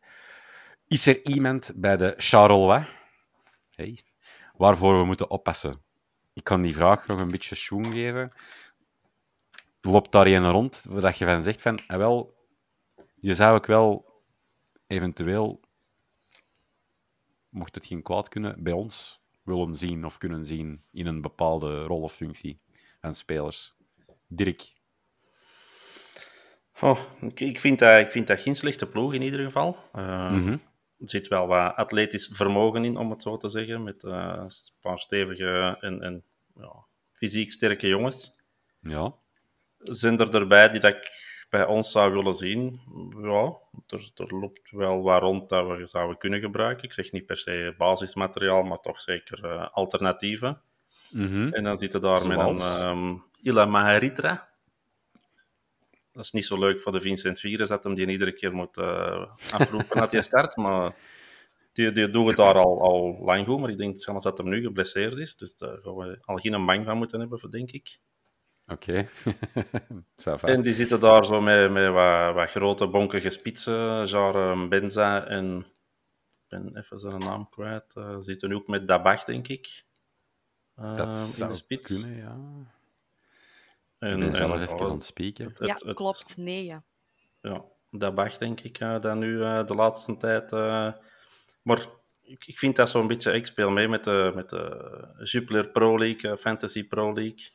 [0.86, 2.86] Is er iemand bij de Charleroi
[3.70, 4.04] hey,
[4.56, 5.82] waarvoor we moeten oppassen?
[6.32, 8.30] Ik kan die vraag nog een beetje schoen geven.
[9.80, 12.36] Loopt daar een rond, waar je van zegt van, ah, wel,
[13.14, 14.04] je zou ik wel
[14.86, 15.60] eventueel,
[17.48, 21.82] mocht het geen kwaad kunnen, bij ons willen zien of kunnen zien in een bepaalde
[21.82, 22.60] rol of functie
[23.00, 23.76] van spelers.
[24.26, 24.74] Dirk.
[26.80, 27.00] Oh,
[27.34, 29.76] ik, vind dat, ik vind dat geen slechte ploeg in ieder geval.
[29.94, 30.56] Uh, Mhm.
[30.98, 33.82] Er zit wel wat atletisch vermogen in, om het zo te zeggen.
[33.82, 38.36] Met eh, een paar stevige en, en ja, fysiek sterke jongens.
[38.80, 39.14] Ja.
[39.92, 41.10] Zijn er erbij die dat ik
[41.50, 42.80] bij ons zou willen zien?
[43.22, 46.84] Ja, er, er loopt wel wat rond dat we zouden kunnen gebruiken.
[46.84, 50.60] Ik zeg niet per se basismateriaal, maar toch zeker eh, alternatieven.
[51.10, 51.52] Mhm.
[51.52, 54.48] En dan zitten daar met een Ila Maharitra.
[56.12, 58.76] Dat is niet zo leuk voor de Vincent Vires dat hem die iedere keer moet
[58.76, 60.56] eh afroepen dat hij start.
[60.56, 60.94] Maar
[61.72, 63.60] die, die doet het daar al, al lang goed.
[63.60, 65.36] Maar ik denk zelfs dat hem nu geblesseerd is.
[65.36, 67.98] Dus daar gaan we al geen bang van moeten hebben, denk ik.
[68.66, 69.08] Oké.
[70.16, 70.36] Va.
[70.40, 74.08] En die zitten daar zo met, met wat, wat grote bonkige spitsen.
[74.08, 75.58] Genre Benza en...
[76.48, 77.92] Ik ben even zijn naam kwijt.
[77.94, 79.84] eh zitten nu ook met Dabach, denk ik.
[80.74, 82.00] eh, dat in zou de spits.
[82.00, 82.38] kunnen, ja.
[83.98, 85.44] En, Ik ben zelf en, even oh, aan het spreken.
[85.44, 86.36] het- Ja, het- klopt.
[86.36, 86.82] Nee, ja.
[87.40, 87.64] Ja,
[88.10, 90.52] mag denk ik eh, dat nu eh, de laatste tijd.
[90.52, 90.92] eh,
[91.62, 91.86] maar
[92.22, 93.32] ik, ik vind dat zo'n beetje.
[93.32, 97.48] Ik speel mee met de, met de Jupiler Pro League, Fantasy Pro League.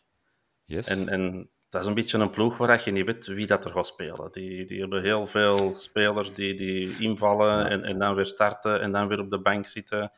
[0.72, 0.88] Yes.
[0.88, 3.72] En, en dat is een beetje een ploeg waar je niet weet wie dat er
[3.72, 4.32] gaat spelen.
[4.32, 8.92] Die, die hebben heel veel spelers die, die invallen en, en dan weer starten en
[8.92, 10.12] dan weer op de bank zitten.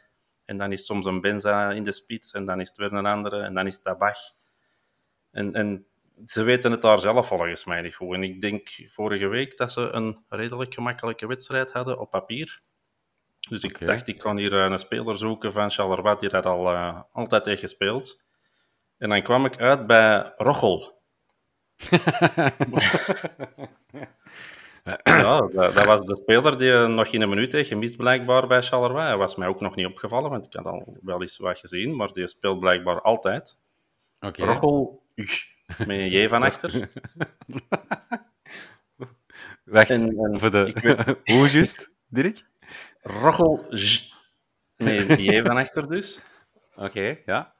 [0.45, 3.05] En dan is soms een Benza in de spits en dan is het weer een
[3.05, 4.19] andere en dan is het Tabach.
[5.31, 5.85] En, en
[6.25, 8.13] ze weten het daar zelf volgens mij niet goed.
[8.13, 12.61] En ik denk vorige week dat ze een redelijk gemakkelijke wedstrijd hadden op papier.
[13.49, 16.69] Dus ik dacht, ik kan hier eh, een speler zoeken van Charleroi die dat al
[16.69, 18.22] eh, altijd heeft gespeeld.
[18.97, 21.01] En dan kwam ik uit bij Rochel.
[25.03, 28.61] ja, dat, dat was de speler die nog in een minuut heeft gemist blijkbaar bij
[28.61, 29.03] Charleroi.
[29.05, 31.95] Hij was mij ook nog niet opgevallen, want ik had al wel eens wat gezien,
[31.95, 33.57] maar die speelt blijkbaar altijd.
[34.19, 34.45] Oké.
[34.45, 35.03] Rochel,
[35.77, 36.71] met een J van achter.
[39.63, 40.71] Wacht, En- en voor de...
[40.81, 42.45] weet- Hoe juist, Dirk?
[43.01, 43.65] Rochel,
[44.77, 46.21] met een J van achter dus.
[46.75, 47.52] Oké, ja.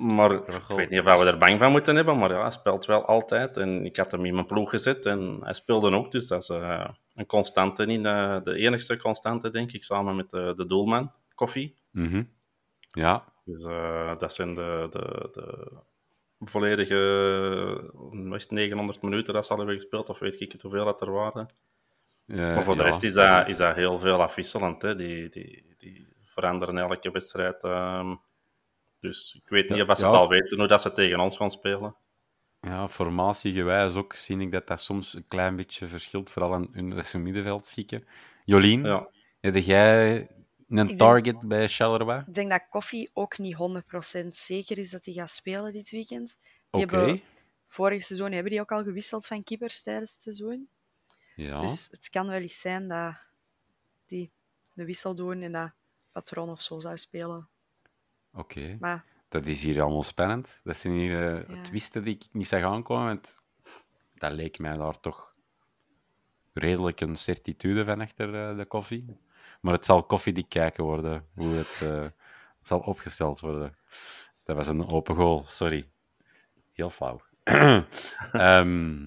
[0.00, 2.86] Maar ik weet niet of we er bang van moeten hebben, maar ja, hij speelt
[2.86, 3.56] wel altijd.
[3.56, 6.48] En ik had hem in mijn ploeg gezet en hij speelde ook, dus dat is
[6.48, 11.12] eh, een constante in, eh, de enigste constante, denk ik, samen met de, de doelman,
[11.34, 11.76] Koffie.
[11.90, 12.22] Mhm.
[12.90, 15.80] Ja, Dus eh, dat zijn de, de, de
[16.40, 16.94] volledige
[17.92, 20.84] eh, was het 900 minuten dat ze al hebben gespeeld, of weet ik het hoeveel
[20.84, 21.48] dat er waren.
[22.26, 22.86] eh, Maar voor de ja.
[22.86, 24.82] rest is dat, is dat heel veel afwisselend.
[24.82, 24.94] Hè.
[24.94, 27.62] Die, die, die veranderen elke wedstrijd.
[27.64, 28.14] ehm.
[29.00, 30.10] Dus ik weet niet Ja, of ze ja.
[30.10, 31.96] het al weten hoe dat ze tegen ons gaan spelen.
[32.60, 37.22] Ja, formatiegewijs ook zie ik dat dat soms een klein beetje verschilt, vooral aan hun
[37.22, 38.06] middenveld schikken.
[38.44, 39.10] Jolien, Ja.
[39.40, 40.16] heb jij
[40.68, 42.24] een denk- target bij Charleroi?
[42.26, 46.36] Ik denk dat Koffie ook niet 100% zeker is dat hij gaat spelen dit weekend.
[46.70, 47.22] Die Oké, hebben,
[47.68, 50.68] vorig seizoen hebben die ook al gewisseld van keepers tijdens het seizoen.
[51.36, 51.60] ja.
[51.60, 53.16] Dus het kan wel eens zijn dat
[54.06, 54.30] die
[54.74, 55.72] een wissel doen en dat
[56.12, 57.48] Patron of zo zou spelen.
[58.34, 58.76] Oké.
[58.78, 60.60] Maar Dat is hier allemaal spannend.
[60.64, 61.62] Dat zijn hier Ja.
[61.62, 63.04] twisten die ik niet zag aankomen.
[63.06, 63.42] Want
[64.14, 65.34] dat leek mij daar toch
[66.52, 69.16] redelijk een certitude van achter eh, de koffie.
[69.60, 72.06] Maar het zal koffie die kijken worden, hoe het eh,
[72.62, 73.76] zal opgesteld worden.
[74.44, 75.88] Dat was een open goal, sorry.
[76.72, 77.20] Heel flauw.
[78.32, 79.06] Ehm,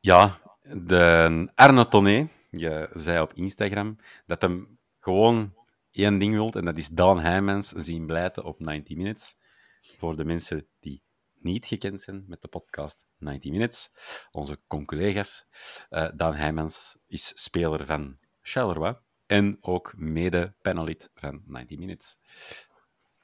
[0.00, 5.54] ja, de Arne Tonné, je zei op Instagram dat hem gewoon
[5.92, 9.36] één ding wilt, en dat is Daan Heijmans zien blijten op 90 Minutes.
[9.80, 11.02] Voor de mensen die
[11.38, 13.90] niet gekend zijn met de podcast 90 Minutes,
[14.30, 15.46] onze conculega's.
[15.88, 22.18] Eh Daan Heijmans is speler van Charleroi en ook mede-panelid van 90 Minutes.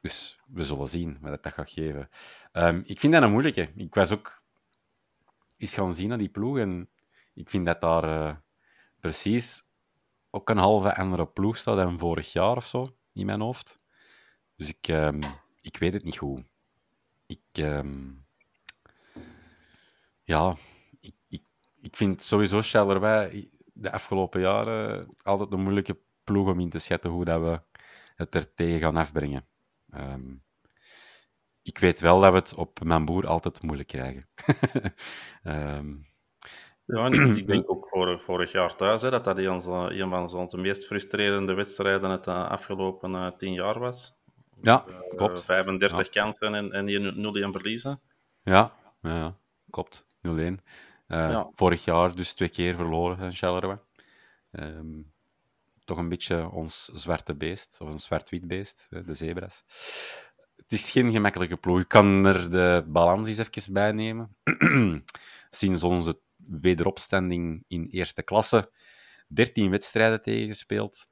[0.00, 2.08] Dus we zullen zien wat dat gaat geven.
[2.52, 3.70] Ehm, ik vind dat een moeilijke.
[3.76, 4.42] Ik was ook
[5.56, 6.90] eens gaan zien naar die ploeg en
[7.34, 8.36] ik vind dat daar eh,
[9.00, 9.67] precies
[10.30, 13.80] ook een halve andere ploeg staat dan vorig jaar of zo, in mijn hoofd.
[14.56, 15.20] Dus ik, ehm,
[15.60, 16.42] ik weet het niet goed.
[17.26, 18.10] Ik, ehm,
[20.22, 20.56] ja,
[21.00, 21.42] ik, ik,
[21.80, 27.10] ik vind sowieso Charleroi de afgelopen jaren altijd een moeilijke ploeg om in te schatten
[27.10, 27.60] hoe dat we
[28.16, 29.46] het er tegen gaan afbrengen.
[29.90, 30.34] Ehm,
[31.62, 34.28] ik weet wel dat we het op mijn boer altijd moeilijk krijgen.
[36.96, 40.34] ja, en ik denk ook vorig, vorig jaar thuis hè, dat dat een, een van
[40.34, 44.16] onze meest frustrerende wedstrijden het uh, afgelopen uh, tien jaar was.
[44.60, 44.84] Ja,
[45.16, 45.44] klopt.
[45.44, 46.22] 35 ja.
[46.22, 48.00] kansen en, en 0-1 verliezen.
[48.42, 48.72] Ja,
[49.02, 49.36] ja
[49.70, 50.06] klopt.
[50.28, 50.30] 0-1.
[50.30, 50.54] Uh,
[51.06, 51.50] ja.
[51.54, 53.78] Vorig jaar dus twee keer verloren in Charleroi.
[54.50, 55.12] Um,
[55.84, 59.64] toch een beetje ons zwarte beest, of een zwart-wit beest, de zebras.
[60.56, 61.80] Het is geen gemakkelijke ploeg.
[61.80, 64.36] Ik kan er de balans eens even bij nemen.
[65.50, 68.70] Sinds onze wederopstanding in eerste klasse
[69.28, 71.08] 13 wedstrijden tegengespeeld.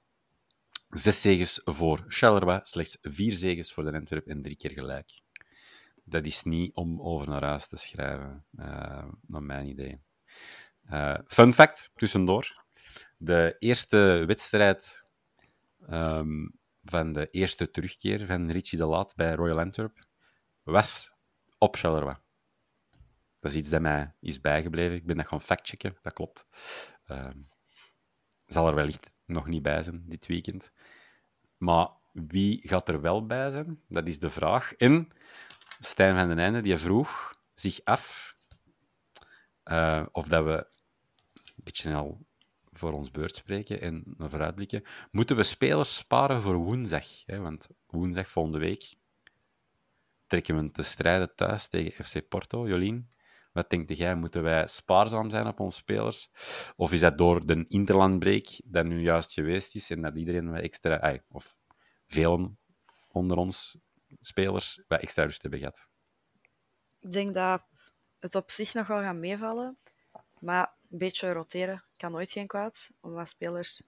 [0.91, 5.21] Zes zegens voor Charleroi, slechts vier zegens voor de Antwerp en drie keer gelijk.
[6.05, 10.01] Dat is niet om over naar huis te schrijven, uh, naar mijn idee.
[10.91, 12.65] Uh, fun fact, tussendoor.
[13.17, 15.07] De eerste wedstrijd
[15.91, 20.07] um, van de eerste terugkeer van Richie de Laat bij Royal Antwerp
[20.63, 21.15] was
[21.59, 22.17] op Charleroi.
[23.47, 24.97] Dat is iets dat mij is bijgebleven.
[24.97, 26.47] Ik ben dat gaan factchecken, dat klopt.
[27.09, 27.29] Uh,
[28.47, 30.73] zal er wellicht nog niet bij zijn dit weekend.
[31.57, 33.81] Maar wie gaat er wel bij zijn?
[33.89, 34.75] Dat is de vraag.
[34.75, 35.09] En
[35.81, 38.35] Stijn van den Einde die vroeg zich af
[39.65, 40.67] uh, of dat we
[41.37, 42.27] een beetje al
[42.73, 44.85] voor ons beurt spreken en vooruitblikken.
[45.11, 47.07] Moeten we spelers sparen voor woensdag?
[47.27, 47.39] Hè?
[47.39, 48.95] Want woensdag volgende week
[50.27, 52.69] trekken we te strijden thuis tegen FC Porto.
[52.69, 53.09] Jolien,
[53.57, 54.15] wat denk jij?
[54.15, 56.31] Moeten wij spaarzaam zijn op onze spelers?
[56.77, 60.61] Of is dat door de interlandbreek dat nu juist geweest is en dat iedereen wat
[60.61, 61.57] extra, ay, of
[62.07, 62.59] velen
[63.09, 63.79] onder ons
[64.21, 65.89] spelers, wat extra rust hebben gehad?
[67.01, 67.63] Ik denk dat
[68.19, 69.79] het op zich nog wel gaat meevallen.
[70.39, 72.91] Maar een beetje roteren kan nooit geen kwaad.
[73.01, 73.83] Om wat spelers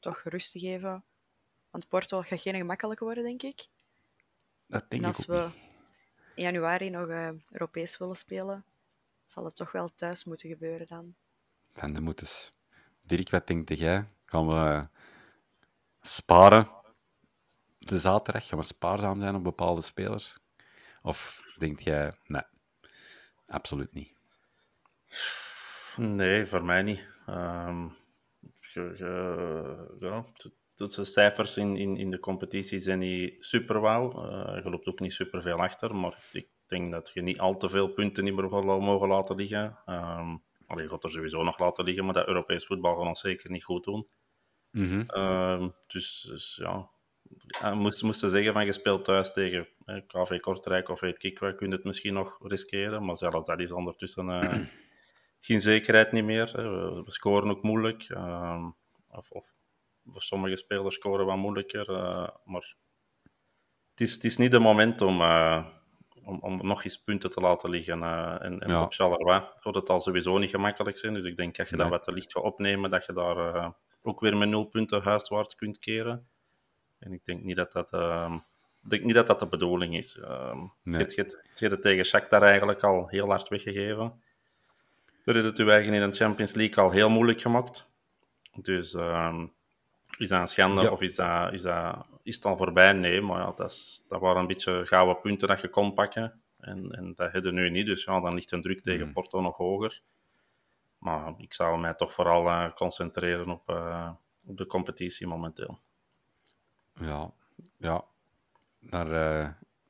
[0.00, 1.04] toch rust te geven.
[1.70, 3.66] Want Porto gaat geen gemakkelijk worden, denk ik.
[4.66, 5.50] Dat denk en als ik we
[6.34, 8.64] in januari nog uh, Europees willen spelen,
[9.32, 11.14] zal het toch wel thuis moeten gebeuren dan.
[11.74, 12.52] En dat moet dus.
[13.02, 14.08] Dirk, wat denk jij?
[14.24, 14.88] Gaan we
[16.00, 16.70] sparen
[17.78, 18.46] de zaterdag?
[18.46, 20.38] Gaan we spaarzaam zijn op bepaalde spelers?
[21.02, 22.42] Of denk jij, nee,
[23.46, 24.12] absoluut niet?
[25.96, 27.06] Nee, voor mij niet.
[27.28, 27.96] Um,
[28.60, 28.94] ge,
[30.00, 30.24] ja,
[30.76, 34.26] de cijfers in, in, in de competitie zijn niet super wauw.
[34.26, 37.56] Uh, je loopt ook niet super veel achter, maar ik denk dat je niet al
[37.56, 39.78] te veel punten niet meer mogen laten liggen.
[39.86, 43.20] Um, allee, je gaat er sowieso nog laten liggen, maar dat Europees voetbal gaat ons
[43.20, 44.08] zeker niet goed doen.
[44.70, 45.22] Mm -hmm.
[45.22, 46.90] um, dus, dus, ja,
[47.60, 51.56] ja moest, moesten zeggen van je speelt thuis tegen eh, KV Kortrijk of het Kikwijk,
[51.56, 54.66] kun je het misschien nog riskeren, maar zelfs dat is ondertussen uh,
[55.46, 56.52] geen zekerheid niet meer.
[56.54, 58.74] We, we scoren ook moeilijk, um,
[59.08, 59.54] of, of
[60.04, 62.76] voor sommige spelers scoren wat moeilijker, uh, maar
[63.90, 65.20] het is, het is niet de moment om
[66.24, 67.98] om, om nog eens punten te laten liggen.
[67.98, 68.82] Uh, en, en Ja.
[68.82, 71.14] op Charleroi het al sowieso niet gemakkelijk zijn.
[71.14, 71.94] Dus ik denk dat je dat Nee.
[71.96, 73.68] wat te licht gaat opnemen, dat je daar eh,
[74.02, 76.28] ook weer met nul punten huiswaarts kunt keren.
[76.98, 78.34] En ik denk niet dat dat, ehm,
[78.82, 80.18] ik denk niet dat, dat de bedoeling is.
[80.18, 81.00] Ehm Nee.
[81.00, 84.22] Je je je hebt het tegen Shakhtar eigenlijk al heel hard weggegeven.
[85.24, 87.90] Daar heeft het u eigen in de Champions League al heel moeilijk gemaakt.
[88.54, 89.46] Dus ehm,
[90.18, 90.90] is dat een schande Ja.
[90.90, 92.92] of is, dat, is, dat, is het al voorbij?
[92.92, 96.42] Nee, maar ja, dat, is, dat waren een beetje gouden punten dat je kon pakken.
[96.58, 97.86] En, en dat heb je nu niet.
[97.86, 99.12] Dus ja, dan ligt een druk tegen Mm.
[99.12, 100.02] Porto nog hoger.
[100.98, 104.10] Maar ik zou mij toch vooral eh, concentreren op, eh,
[104.44, 105.78] op de competitie momenteel.
[106.94, 107.32] Ja,
[107.76, 108.04] ja.
[108.78, 109.48] Naar, eh,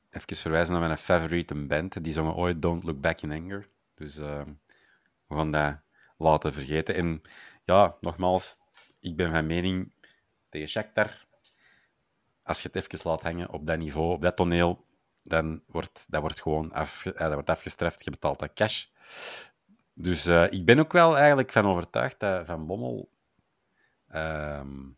[0.09, 2.03] even verwijzen naar mijn favoriete band.
[2.03, 3.69] Die zongen ooit Don't Look Back in Anger.
[3.95, 4.55] Dus we
[5.27, 5.79] gaan dat
[6.17, 6.95] laten vergeten.
[6.95, 7.21] En
[7.63, 8.57] ja, nogmaals,
[8.99, 9.93] ik ben van mening
[10.49, 11.22] tegen Shakhtar.
[12.43, 14.85] Als je het even laat hangen op dat niveau, op dat toneel,
[15.23, 18.03] dan wordt dat wordt gewoon af, eh, dat wordt afgestraft.
[18.03, 18.85] Je betaalt dat cash.
[19.93, 23.11] Dus eh, ik ben ook wel eigenlijk van overtuigd dat Van Bommel
[24.07, 24.91] ehm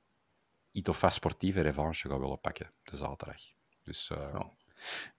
[0.71, 3.41] Itofa sportieve revanche gaat willen pakken de zaterdag.
[3.83, 4.51] Dus eh, Ja.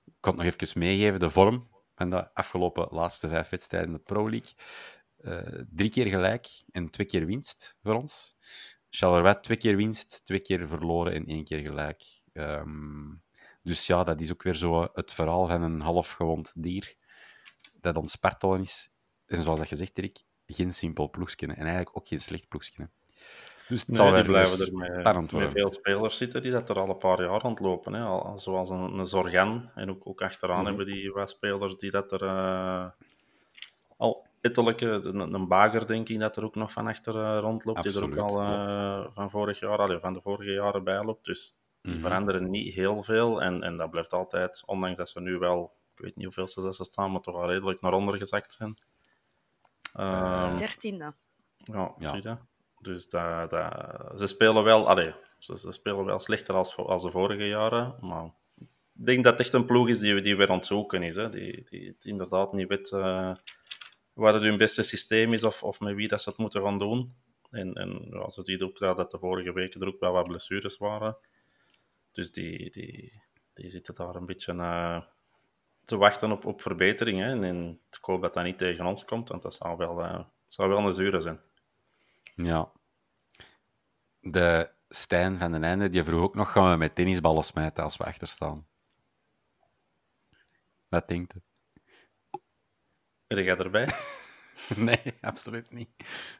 [0.04, 3.96] ik kan het nog even meegeven, de vorm van de afgelopen laatste vijf wedstrijden in
[3.96, 4.52] de Pro League.
[5.16, 8.36] Eh, drie keer gelijk en twee keer winst voor ons.
[8.96, 12.02] Charleroi twee keer winst, twee keer verloren en één keer gelijk.
[12.32, 13.14] Ehm,
[13.62, 16.94] dus ja, dat is ook weer zo het verhaal van een half gewond dier
[17.80, 18.90] dat ontspartelen is.
[19.26, 21.46] En zoals dat gezegd, Erik, geen simpel ploegje.
[21.46, 22.88] En eigenlijk ook geen slecht ploegje.
[23.68, 24.74] Dus het Nee, zal weer blijven dus er
[25.22, 27.92] met, veel spelers zitten die dat er al een paar jaar rondlopen.
[27.92, 28.02] Hè.
[28.02, 29.70] Al, al zoals een, een Zorgan.
[29.74, 30.66] En ook, ook achteraan Mhm.
[30.66, 32.86] hebben die wat spelers die dat er eh,
[33.96, 34.86] al ettelijke...
[34.86, 37.82] Een, een bager, denk ik, dat er ook nog van achter eh, rondloopt.
[37.82, 41.24] die er ook al eh, van vorig jaar, allee, van de vorige jaren bij loopt.
[41.24, 42.02] Dus die Mhm.
[42.02, 43.42] veranderen niet heel veel.
[43.42, 46.72] En, en dat blijft altijd, ondanks dat ze nu wel ik weet niet hoeveel ze
[46.74, 48.78] ze staan, maar toch wel redelijk naar onder gezakt zijn.
[49.94, 51.12] Ehm, Dertiende.
[51.56, 52.06] ja, Ja.
[52.08, 52.38] zie je dat?
[52.80, 53.72] Dus dat, dat,
[54.20, 58.24] ze spelen wel, allee, ze, ze spelen wel slechter als, als de vorige jaren, maar
[58.98, 61.16] ik denk dat het echt een ploeg is die, die weer aan het zoeken is.
[61.16, 61.28] Hè?
[61.28, 63.32] Die, die het inderdaad niet weet eh,
[64.16, 66.78] wat het hun beste systeem is of, of met wie dat ze het moeten gaan
[66.78, 67.14] doen.
[67.50, 70.76] En, en ja, ze ziet ook dat de vorige weken er ook wel wat blessures
[70.76, 71.16] waren.
[72.12, 73.22] Dus die, die,
[73.54, 75.02] die zitten daar een beetje eh,
[75.84, 77.18] te wachten op, op verbetering.
[77.18, 77.30] Hè?
[77.30, 80.24] En, en ik hoop dat dat niet tegen ons komt, want dat zou wel, eh,
[80.48, 81.40] zou wel een zure zijn.
[82.34, 82.72] Ja.
[84.20, 87.96] De Stijn van den Einde, die vroeg ook nog, gaan we met tennisballen smijten als
[87.96, 88.66] we achterstaan?
[90.88, 91.40] Wat denkt u?
[93.26, 93.88] Ben jij erbij?
[94.76, 95.88] Nee, absoluut niet.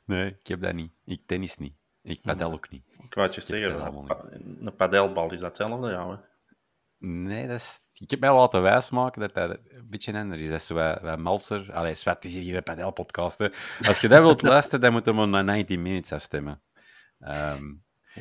[0.05, 0.93] Nee, ik heb dat niet.
[1.05, 1.75] Ik tennis niet.
[2.03, 2.85] Ik padel ook niet.
[3.03, 6.11] Ik wou het je zeggen, een, pa- een padelbal is dat hetzelfde, ja.
[6.11, 6.17] Hè?
[7.09, 7.89] Nee, dat is...
[7.99, 10.49] ik heb mij laten wijsmaken dat dat een beetje anders is.
[10.49, 11.73] Dat is wat, wat malser.
[11.73, 13.39] Allee, Swat is hier een padelpodcast.
[13.39, 13.49] Hè.
[13.87, 16.63] Als je dat wilt luisteren, dan moeten we naar 90 Minutes afstemmen.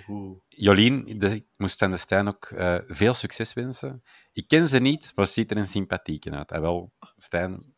[0.07, 0.37] Oeh.
[0.47, 4.03] Jolien, dus ik moest van de Stijn ook eh, veel succes wensen.
[4.31, 6.51] Ik ken ze niet, maar ze ziet er een sympathieke uit.
[6.51, 7.74] En wel, Stijn,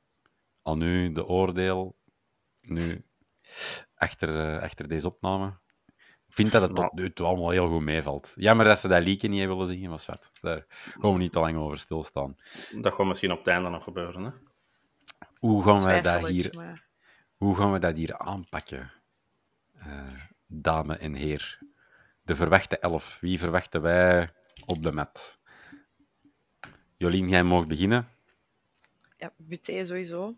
[0.68, 1.96] aan u de oordeel,
[2.62, 3.06] nu,
[3.96, 5.58] achter, eh, achter deze opname.
[6.28, 8.34] Ik vind dat het tot nu toe allemaal heel goed meevalt.
[8.36, 10.32] Jammer dat ze dat lieken niet hebben willen zingen, maar wat.
[10.42, 12.36] Daar gaan we niet te lang over stilstaan.
[12.76, 14.24] Dat gaat misschien op het einde nog gebeuren.
[14.24, 14.32] Hè?
[15.40, 16.88] Hoe gaan wij dat hier, maar-
[17.36, 18.92] hoe gaan we dat hier aanpakken,
[19.74, 20.04] eh,
[20.48, 21.60] dame en heer?
[22.22, 23.18] De verwachte elf.
[23.22, 24.30] Wie verwachten wij
[24.66, 25.40] op de mat?
[26.98, 28.08] Jolien, jij mag beginnen.
[29.18, 30.38] Ja, Buté sowieso.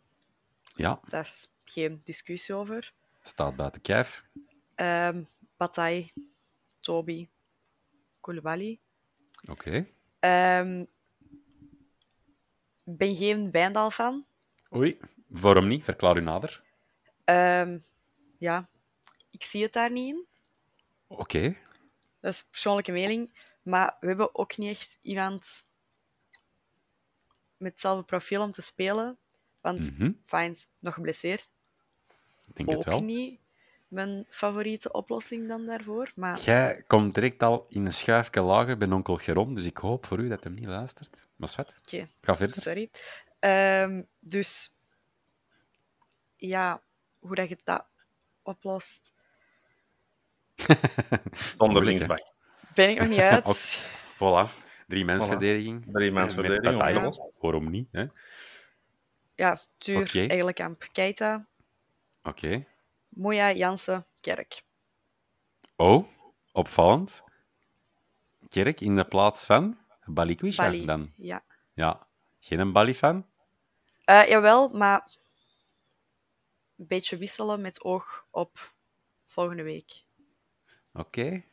[0.79, 2.93] Ja, Daar is geen discussie over.
[3.21, 4.23] staat buiten kijf.
[4.75, 5.23] Ehm
[5.57, 6.11] Bataille,
[6.79, 7.29] Toby,
[8.21, 8.79] Koulibaly.
[9.49, 9.87] Oké.
[10.19, 10.85] Ehm
[12.83, 14.25] ben geen Wijndal-fan.
[14.75, 15.83] Oei, waarom niet?
[15.83, 16.63] Verklaar u nader.
[17.23, 17.79] Ehm,
[18.37, 18.69] ja,
[19.31, 20.27] ik zie het daar niet in.
[21.07, 21.57] Oké.
[22.19, 23.33] Dat is persoonlijke mening.
[23.63, 25.65] Maar we hebben ook niet echt iemand
[27.57, 29.17] met hetzelfde profiel om te spelen.
[29.61, 29.91] Want
[30.21, 31.49] fijn, nog geblesseerd.
[32.47, 33.01] Ik denk het Ook wel.
[33.01, 33.39] niet
[33.87, 36.11] mijn favoriete oplossing dan daarvoor.
[36.15, 40.05] Maar Jij komt direct al in een schuifje lager bij onkel Geron, dus ik hoop
[40.05, 41.27] voor u dat hij niet luistert.
[41.35, 41.79] Maar wat?
[41.85, 42.61] oké, Ga verder.
[42.61, 42.89] sorry.
[43.39, 44.75] Ehm, dus
[46.35, 46.81] ja,
[47.19, 47.85] hoe dat je dat
[48.43, 49.11] oplost,
[51.57, 52.21] Zonder linksback.
[52.73, 53.45] ben ik nog niet uit.
[53.51, 53.55] Ook.
[54.15, 54.51] Voilà.
[54.87, 55.85] Drie mensverdediging.
[55.91, 57.07] Drie mens Met verdediging, Bataille.
[57.07, 57.31] opgelost.
[57.39, 57.87] Waarom niet?
[57.91, 58.05] hè?
[59.39, 60.19] Ja, Tuur, Oké.
[60.27, 61.47] Egelenkamp, Keita,
[62.23, 62.65] Oké.
[63.09, 64.61] Moya, Jansen, Kerk.
[65.75, 66.07] Oh,
[66.51, 67.23] opvallend.
[68.49, 70.85] Kerk in de plaats van Balikwisha Bali.
[70.85, 71.11] dan.
[71.15, 71.43] Ja.
[71.73, 72.07] Ja.
[72.39, 73.25] Geen een Bali-fan?
[74.05, 75.07] Eh, jawel, maar
[76.77, 78.73] een beetje wisselen met oog op
[79.25, 80.03] volgende week.
[80.93, 81.43] Oké.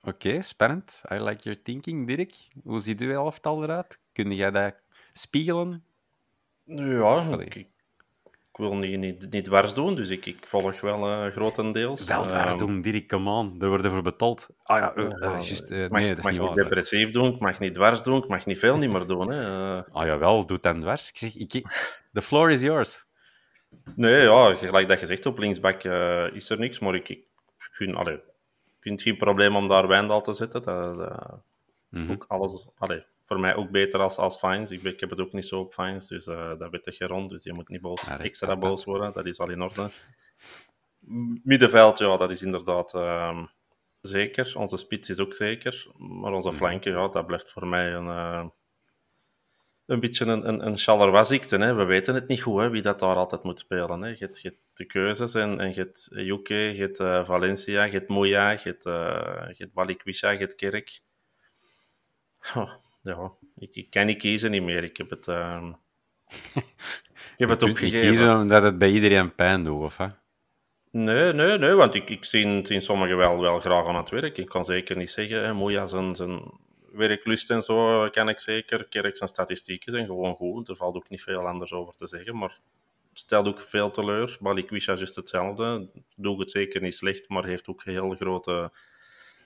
[0.00, 1.02] Oké, spannend.
[1.12, 2.34] I like your thinking, Dirk.
[2.62, 3.98] Hoe ziet uw elftal eruit?
[4.12, 4.74] Kun jij dat
[5.12, 5.87] spiegelen?
[6.68, 7.46] Nu ja, Allee.
[7.46, 7.68] ik, ik
[8.52, 12.06] wil niet, niet, niet dwars doen, dus ik, ik volg wel eh, grotendeels.
[12.06, 13.58] Wel dwars Ehm, doen, Dirk, come on.
[13.58, 14.48] Daar worden voor betaald.
[14.62, 15.40] Ah ja, eh, eh, mag,
[16.00, 16.54] nee, dat is mag niet niet waar.
[16.54, 19.30] depressief doen, ik mag niet dwars doen, ik mag niet veel niet meer doen.
[19.30, 19.84] Hè.
[19.92, 21.08] Ah jawel, doe het dan dwars.
[21.08, 21.50] Ik zeg, ik,
[22.12, 23.04] the floor is yours.
[23.96, 25.82] nee, ja, gelijk dat je zegt, op linksbak
[26.32, 27.24] is er niks, maar ik, ik
[27.56, 28.20] vind, allee,
[28.80, 30.62] vind geen probleem om daar Wijndal te zetten.
[30.62, 31.40] Dat, dat-
[31.90, 32.10] Mhm.
[32.12, 34.70] ook alles, allee, voor mij ook beter als, als Fines.
[34.70, 37.30] Ik, ik heb het ook niet zo op Fines, dus eh, dat weet ik rond.
[37.30, 38.60] Dus je moet niet boos, Ja, dat extra apart.
[38.60, 39.90] boos worden, dat is al in orde.
[41.42, 43.44] Middenveld, ja, dat is inderdaad ehm,
[44.00, 44.52] zeker.
[44.56, 45.86] Onze spits is ook zeker.
[45.96, 48.46] Maar onze flanken, ja, dat blijft voor mij een, eh,
[49.86, 51.60] een beetje een, een, een.
[51.60, 51.74] Hè.
[51.74, 54.02] We weten het niet goed, hè, wie dat daar altijd moet spelen.
[54.02, 54.08] Hè.
[54.08, 57.84] Je, hebt, je hebt de keuzes en, en je hebt Juke, je hebt eh, Valencia,
[57.84, 61.00] je hebt Moya, je hebt, uh, je hebt Balikwisha, je hebt Kerk.
[62.54, 62.72] Oh,
[63.02, 64.84] ja, ik, ik kan niet kiezen niet meer.
[64.84, 65.68] Ik heb het, ehm,
[66.54, 68.08] ik heb het Je opgegeven.
[68.08, 70.06] kiezen omdat het bij iedereen pijn doet, of hè?
[70.90, 74.38] Nee, nee, nee, want ik, ik zie, zie sommigen wel, wel graag aan het werk.
[74.38, 76.40] Ik kan zeker niet zeggen, hè, Moeja zijn, zijn
[76.92, 78.88] werklust en zo kan ik zeker.
[78.88, 80.68] Kerk zijn statistieken zijn gewoon goed.
[80.68, 82.58] Er valt ook niet veel anders over te zeggen, maar
[83.12, 84.36] stelt ook veel teleur.
[84.40, 85.88] Balikwisha is juist hetzelfde.
[86.16, 88.72] Doet het zeker niet slecht, maar heeft ook heel grote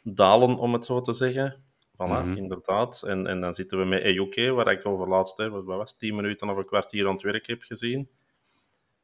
[0.03, 1.64] dalen, om het zo te zeggen.
[2.03, 2.36] Voilà, Mhm.
[2.36, 3.03] inderdaad.
[3.03, 6.14] En, en dan zitten we met EUK, waar ik over laatst, hè, wat was 10
[6.14, 8.09] minuten of een kwartier aan het werk heb gezien.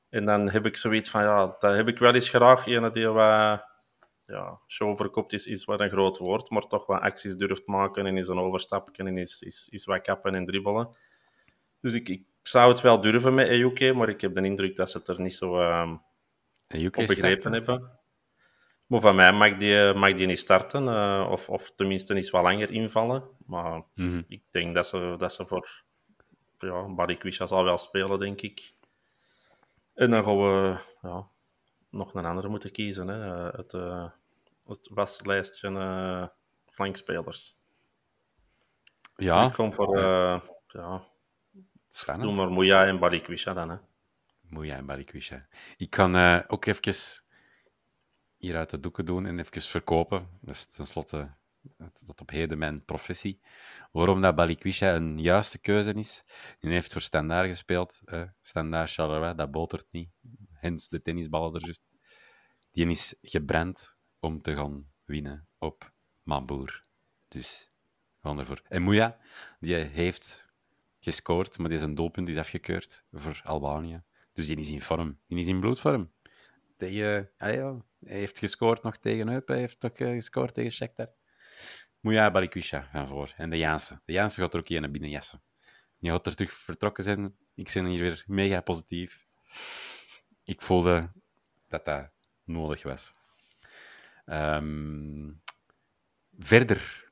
[0.08, 2.66] En dan heb ik zoiets van, ja, dat heb ik wel eens graag.
[2.66, 3.64] Ene die wat
[4.26, 8.16] ja, showverkoopt is, is wat een groot woord, maar toch wat acties durft maken en
[8.16, 10.96] is een overstapje en is, is, is wat kappen en dribbelen.
[11.80, 14.76] Dus ik, ik ik zou het wel durven met EUK, maar ik heb de indruk
[14.76, 15.92] dat ze het er niet zo uh,
[16.86, 17.97] op begrepen hebben.
[18.88, 22.42] Maar van mij mag die, mag die niet starten, uh, of, of tenminste niet wat
[22.42, 23.24] langer invallen.
[23.46, 24.24] Maar mm -hmm.
[24.28, 25.82] ik denk dat ze, dat ze voor
[26.58, 28.72] ja, Barikwisha zal wel spelen, denk ik.
[29.94, 31.28] En dan gaan we ja,
[31.90, 33.08] nog een andere moeten kiezen.
[33.08, 33.50] Hè.
[33.56, 34.10] Het, uh,
[34.66, 36.26] het waslijstje uh,
[36.66, 37.56] flankspelers.
[39.16, 39.46] Ja.
[39.46, 39.96] Ik kom voor...
[39.96, 41.02] Uh, ja,
[41.90, 42.28] Spannend.
[42.28, 43.70] Doe maar Moeja en Barikwisha dan.
[43.70, 43.76] Hè.
[44.40, 45.46] Moeja en Barikwisha.
[45.76, 46.82] Ik kan ook even
[48.38, 50.28] hier uit de doeken doen en even verkopen.
[50.40, 51.36] Dat is tenslotte
[52.06, 53.40] tot op heden mijn professie.
[53.92, 56.24] Waarom dat Balikwisha een juiste keuze is.
[56.58, 58.00] Die heeft voor Standaard gespeeld.
[58.04, 60.10] Uh, Standaard Charleroi, dat botert niet.
[60.52, 61.82] Hens de tennisballen er juist.
[62.70, 66.84] Die is gebrand om te gaan winnen op Mamboer.
[67.28, 67.72] Dus,
[68.20, 68.60] gewoon ervoor.
[68.68, 69.18] En Mouya,
[69.60, 70.52] die heeft
[71.00, 74.02] gescoord, maar die is een doelpunt die is afgekeurd voor Albanië.
[74.32, 75.18] Dus die is in vorm.
[75.26, 76.12] Die is in bloedvorm.
[76.78, 81.08] Tegen, ah hij heeft gescoord nog tegen Eupen, hij heeft ook uh, gescoord tegen Shakhtar.
[82.00, 83.32] Mouya Balikwisha van voor.
[83.36, 84.00] En de Jaanse.
[84.04, 85.42] De Jaanse gaat er ook hier naar binnen jassen.
[85.98, 87.36] Je gaat er terug vertrokken zijn.
[87.54, 89.26] Ik ben hier weer mega positief.
[90.44, 91.12] Ik voelde
[91.68, 92.10] dat dat
[92.44, 93.14] nodig was.
[94.26, 95.42] Um,
[96.38, 97.10] verder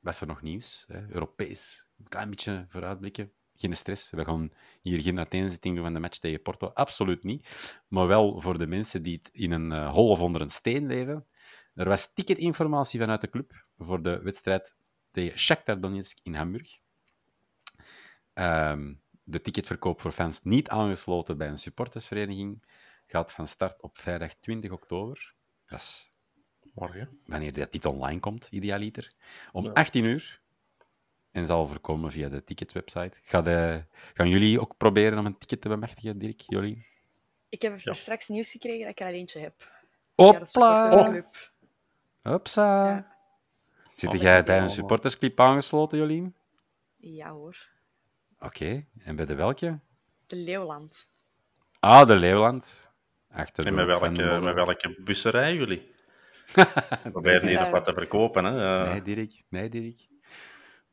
[0.00, 0.84] was er nog nieuws.
[0.88, 1.08] Hè?
[1.08, 1.86] Europees.
[1.98, 3.32] Een klein beetje vooruitblikken.
[3.58, 4.10] Geen stress.
[4.10, 4.52] We gaan
[4.82, 6.66] hier geen uiteenzetting doen van de match tegen Porto.
[6.66, 7.48] Absoluut niet.
[7.88, 10.86] Maar wel voor de mensen die het in een uh, hol of onder een steen
[10.86, 11.26] leven.
[11.74, 14.76] Er was ticketinformatie vanuit de club voor de wedstrijd
[15.10, 16.78] tegen Shakhtar Donetsk in Hamburg.
[18.34, 22.62] Um, de ticketverkoop voor fans niet aangesloten bij een supportersvereniging
[23.06, 25.34] gaat van start op vrijdag 20 oktober.
[25.66, 26.10] Dat is
[26.74, 27.20] morgen.
[27.26, 29.12] Wanneer dit online komt, idealiter.
[29.52, 29.72] Om ja.
[29.72, 30.40] 18 uur.
[31.38, 33.20] En zal voorkomen via de ticketwebsite.
[33.22, 33.84] Ga de,
[34.14, 36.84] gaan jullie ook proberen om een ticket te bemachtigen, Dirk, Jolien?
[37.48, 37.92] Ik heb ja.
[37.92, 39.54] straks nieuws gekregen dat ik er al eentje heb.
[40.14, 41.24] Hopla!
[42.22, 42.86] Hopsa.
[42.88, 43.16] Ja.
[43.94, 46.34] Zit oh, jij bij een supportersclub aangesloten, Jolien?
[46.96, 47.56] Ja hoor.
[48.34, 48.86] Oké, okay.
[49.04, 49.78] en bij de welke?
[50.26, 51.08] De Leeuwland.
[51.80, 52.92] Ah, de Leeuwland.
[53.30, 55.90] Achter en met welke, met welke busserij jullie?
[57.12, 58.84] Probeer niet nog wat te verkopen, hè?
[58.88, 59.42] Nee, Dirk.
[59.48, 60.08] Nee, Dirk.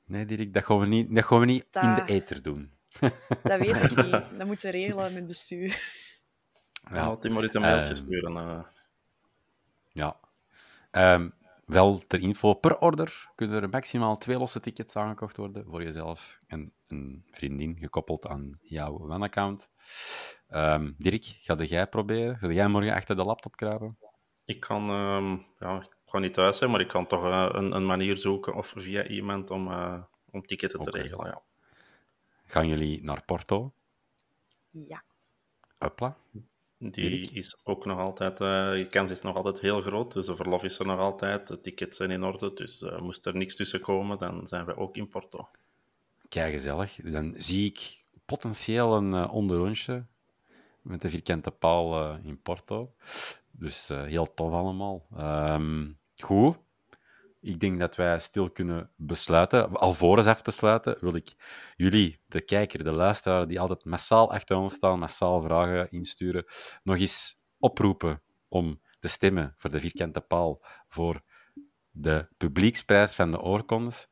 [0.06, 1.84] Nee, Dirk, dat gaan we niet, dat gaan we niet dat...
[1.84, 2.72] in de eter doen.
[3.44, 4.12] dat weet ik niet.
[4.38, 5.80] Dat moeten we regelen met bestuur.
[6.92, 8.36] Ja, altijd maar eens een mailtje uh, sturen.
[8.36, 8.64] Uh.
[9.92, 10.20] Ja.
[10.92, 11.34] Um,
[11.66, 16.40] wel ter info, per order kunnen er maximaal twee losse tickets aangekocht worden voor jezelf
[16.48, 19.70] en een vriendin gekoppeld aan jouw OneAccount.
[20.50, 22.38] Um, Dirk, ga jij proberen?
[22.38, 23.98] Ga jij morgen achter de laptop kruipen?
[24.46, 27.76] Ik kan, um, ja, ik kan niet thuis zijn, maar ik kan toch uh, een,
[27.76, 30.02] een, manier zoeken of via iemand om, uh,
[30.32, 30.58] om okay.
[30.58, 31.26] te regelen.
[31.26, 31.42] Ja.
[32.46, 33.72] Gaan jullie naar Porto?
[34.70, 35.04] Ja.
[35.78, 36.18] Hopla.
[36.78, 40.36] Die is ook nog altijd, uh, de kans is nog altijd heel groot, dus de
[40.36, 43.56] verlof is er nog altijd, de tickets zijn in orde, dus uh, moest er niks
[43.56, 45.50] tussen komen, dan zijn we ook in Porto.
[46.30, 46.96] Kijk, gezellig.
[46.96, 50.06] Dan zie ik potentieel een uh, onderrondje
[50.82, 52.94] met de vierkante paal in Porto.
[53.58, 55.08] Dus heel tof allemaal.
[55.18, 56.58] Um, goed,
[57.42, 59.72] ik denk dat wij stil kunnen besluiten.
[59.72, 61.36] Alvorens af te sluiten, wil ik
[61.76, 66.46] jullie, de kijker, de luisteraar, die altijd massaal achter ons staan, massaal vragen insturen,
[66.84, 71.22] nog eens oproepen om te stemmen voor de vierkante paal, voor
[71.92, 74.10] de publieksprijs van de oorkondes.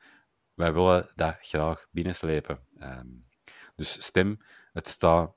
[0.54, 2.60] Wij willen dat graag binnenslepen.
[2.80, 3.28] Um,
[3.76, 4.38] dus stem.
[4.74, 5.36] Het staat,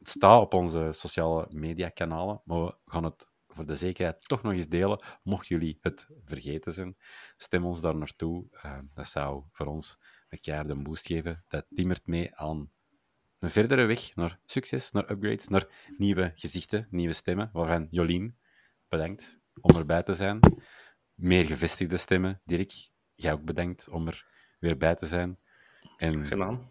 [0.00, 4.52] het staat op onze sociale mediakanalen, maar we gaan het voor de zekerheid toch nog
[4.52, 6.96] eens delen, mocht jullie het vergeten zijn.
[7.36, 8.46] Stem ons daar naartoe.
[8.64, 9.98] Uh, dat zou voor ons
[10.28, 11.44] een keer een boost geven.
[11.48, 12.70] Dat timmert mee aan
[13.38, 18.38] een verdere weg naar succes, naar upgrades, naar nieuwe gezichten, nieuwe stemmen, waarvan Jolien,
[18.88, 20.40] bedankt om erbij te zijn.
[21.14, 22.40] Meer gevestigde stemmen.
[22.44, 24.26] Dirk, jij ook bedankt om er
[24.58, 25.38] weer bij te zijn.
[25.96, 26.70] En Gedaan.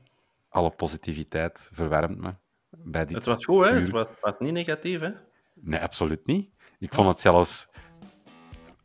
[0.50, 2.36] alle positiviteit verwarmt me.
[2.70, 3.72] Bij dit het was goed, hè?
[3.80, 5.12] Het was, was niet negatief, hè?
[5.54, 6.50] Nee, absoluut niet.
[6.80, 7.70] Ik vond het zelfs...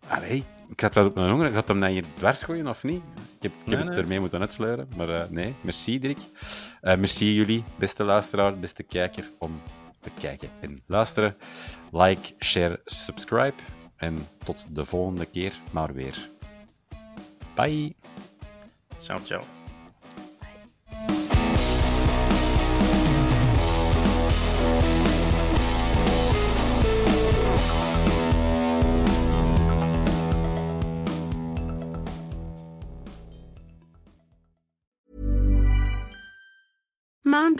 [0.08, 1.52] Allee, ik had wel op mijn honger.
[1.52, 3.02] Gaat hem naar hier dwars gooien of niet?
[3.36, 4.88] Ik heb, ik heb nee, het ermee moeten uitsleuren.
[4.96, 6.18] Maar uh, nee, merci Dirk.
[6.18, 9.60] Uh, merci jullie, beste luisteraar, beste kijker, om
[10.00, 11.36] te kijken en luisteren.
[11.92, 13.54] Like, share, subscribe.
[13.96, 16.28] En tot de volgende keer maar weer.
[17.54, 17.94] Bye.
[18.98, 19.53] Ciao, ciao.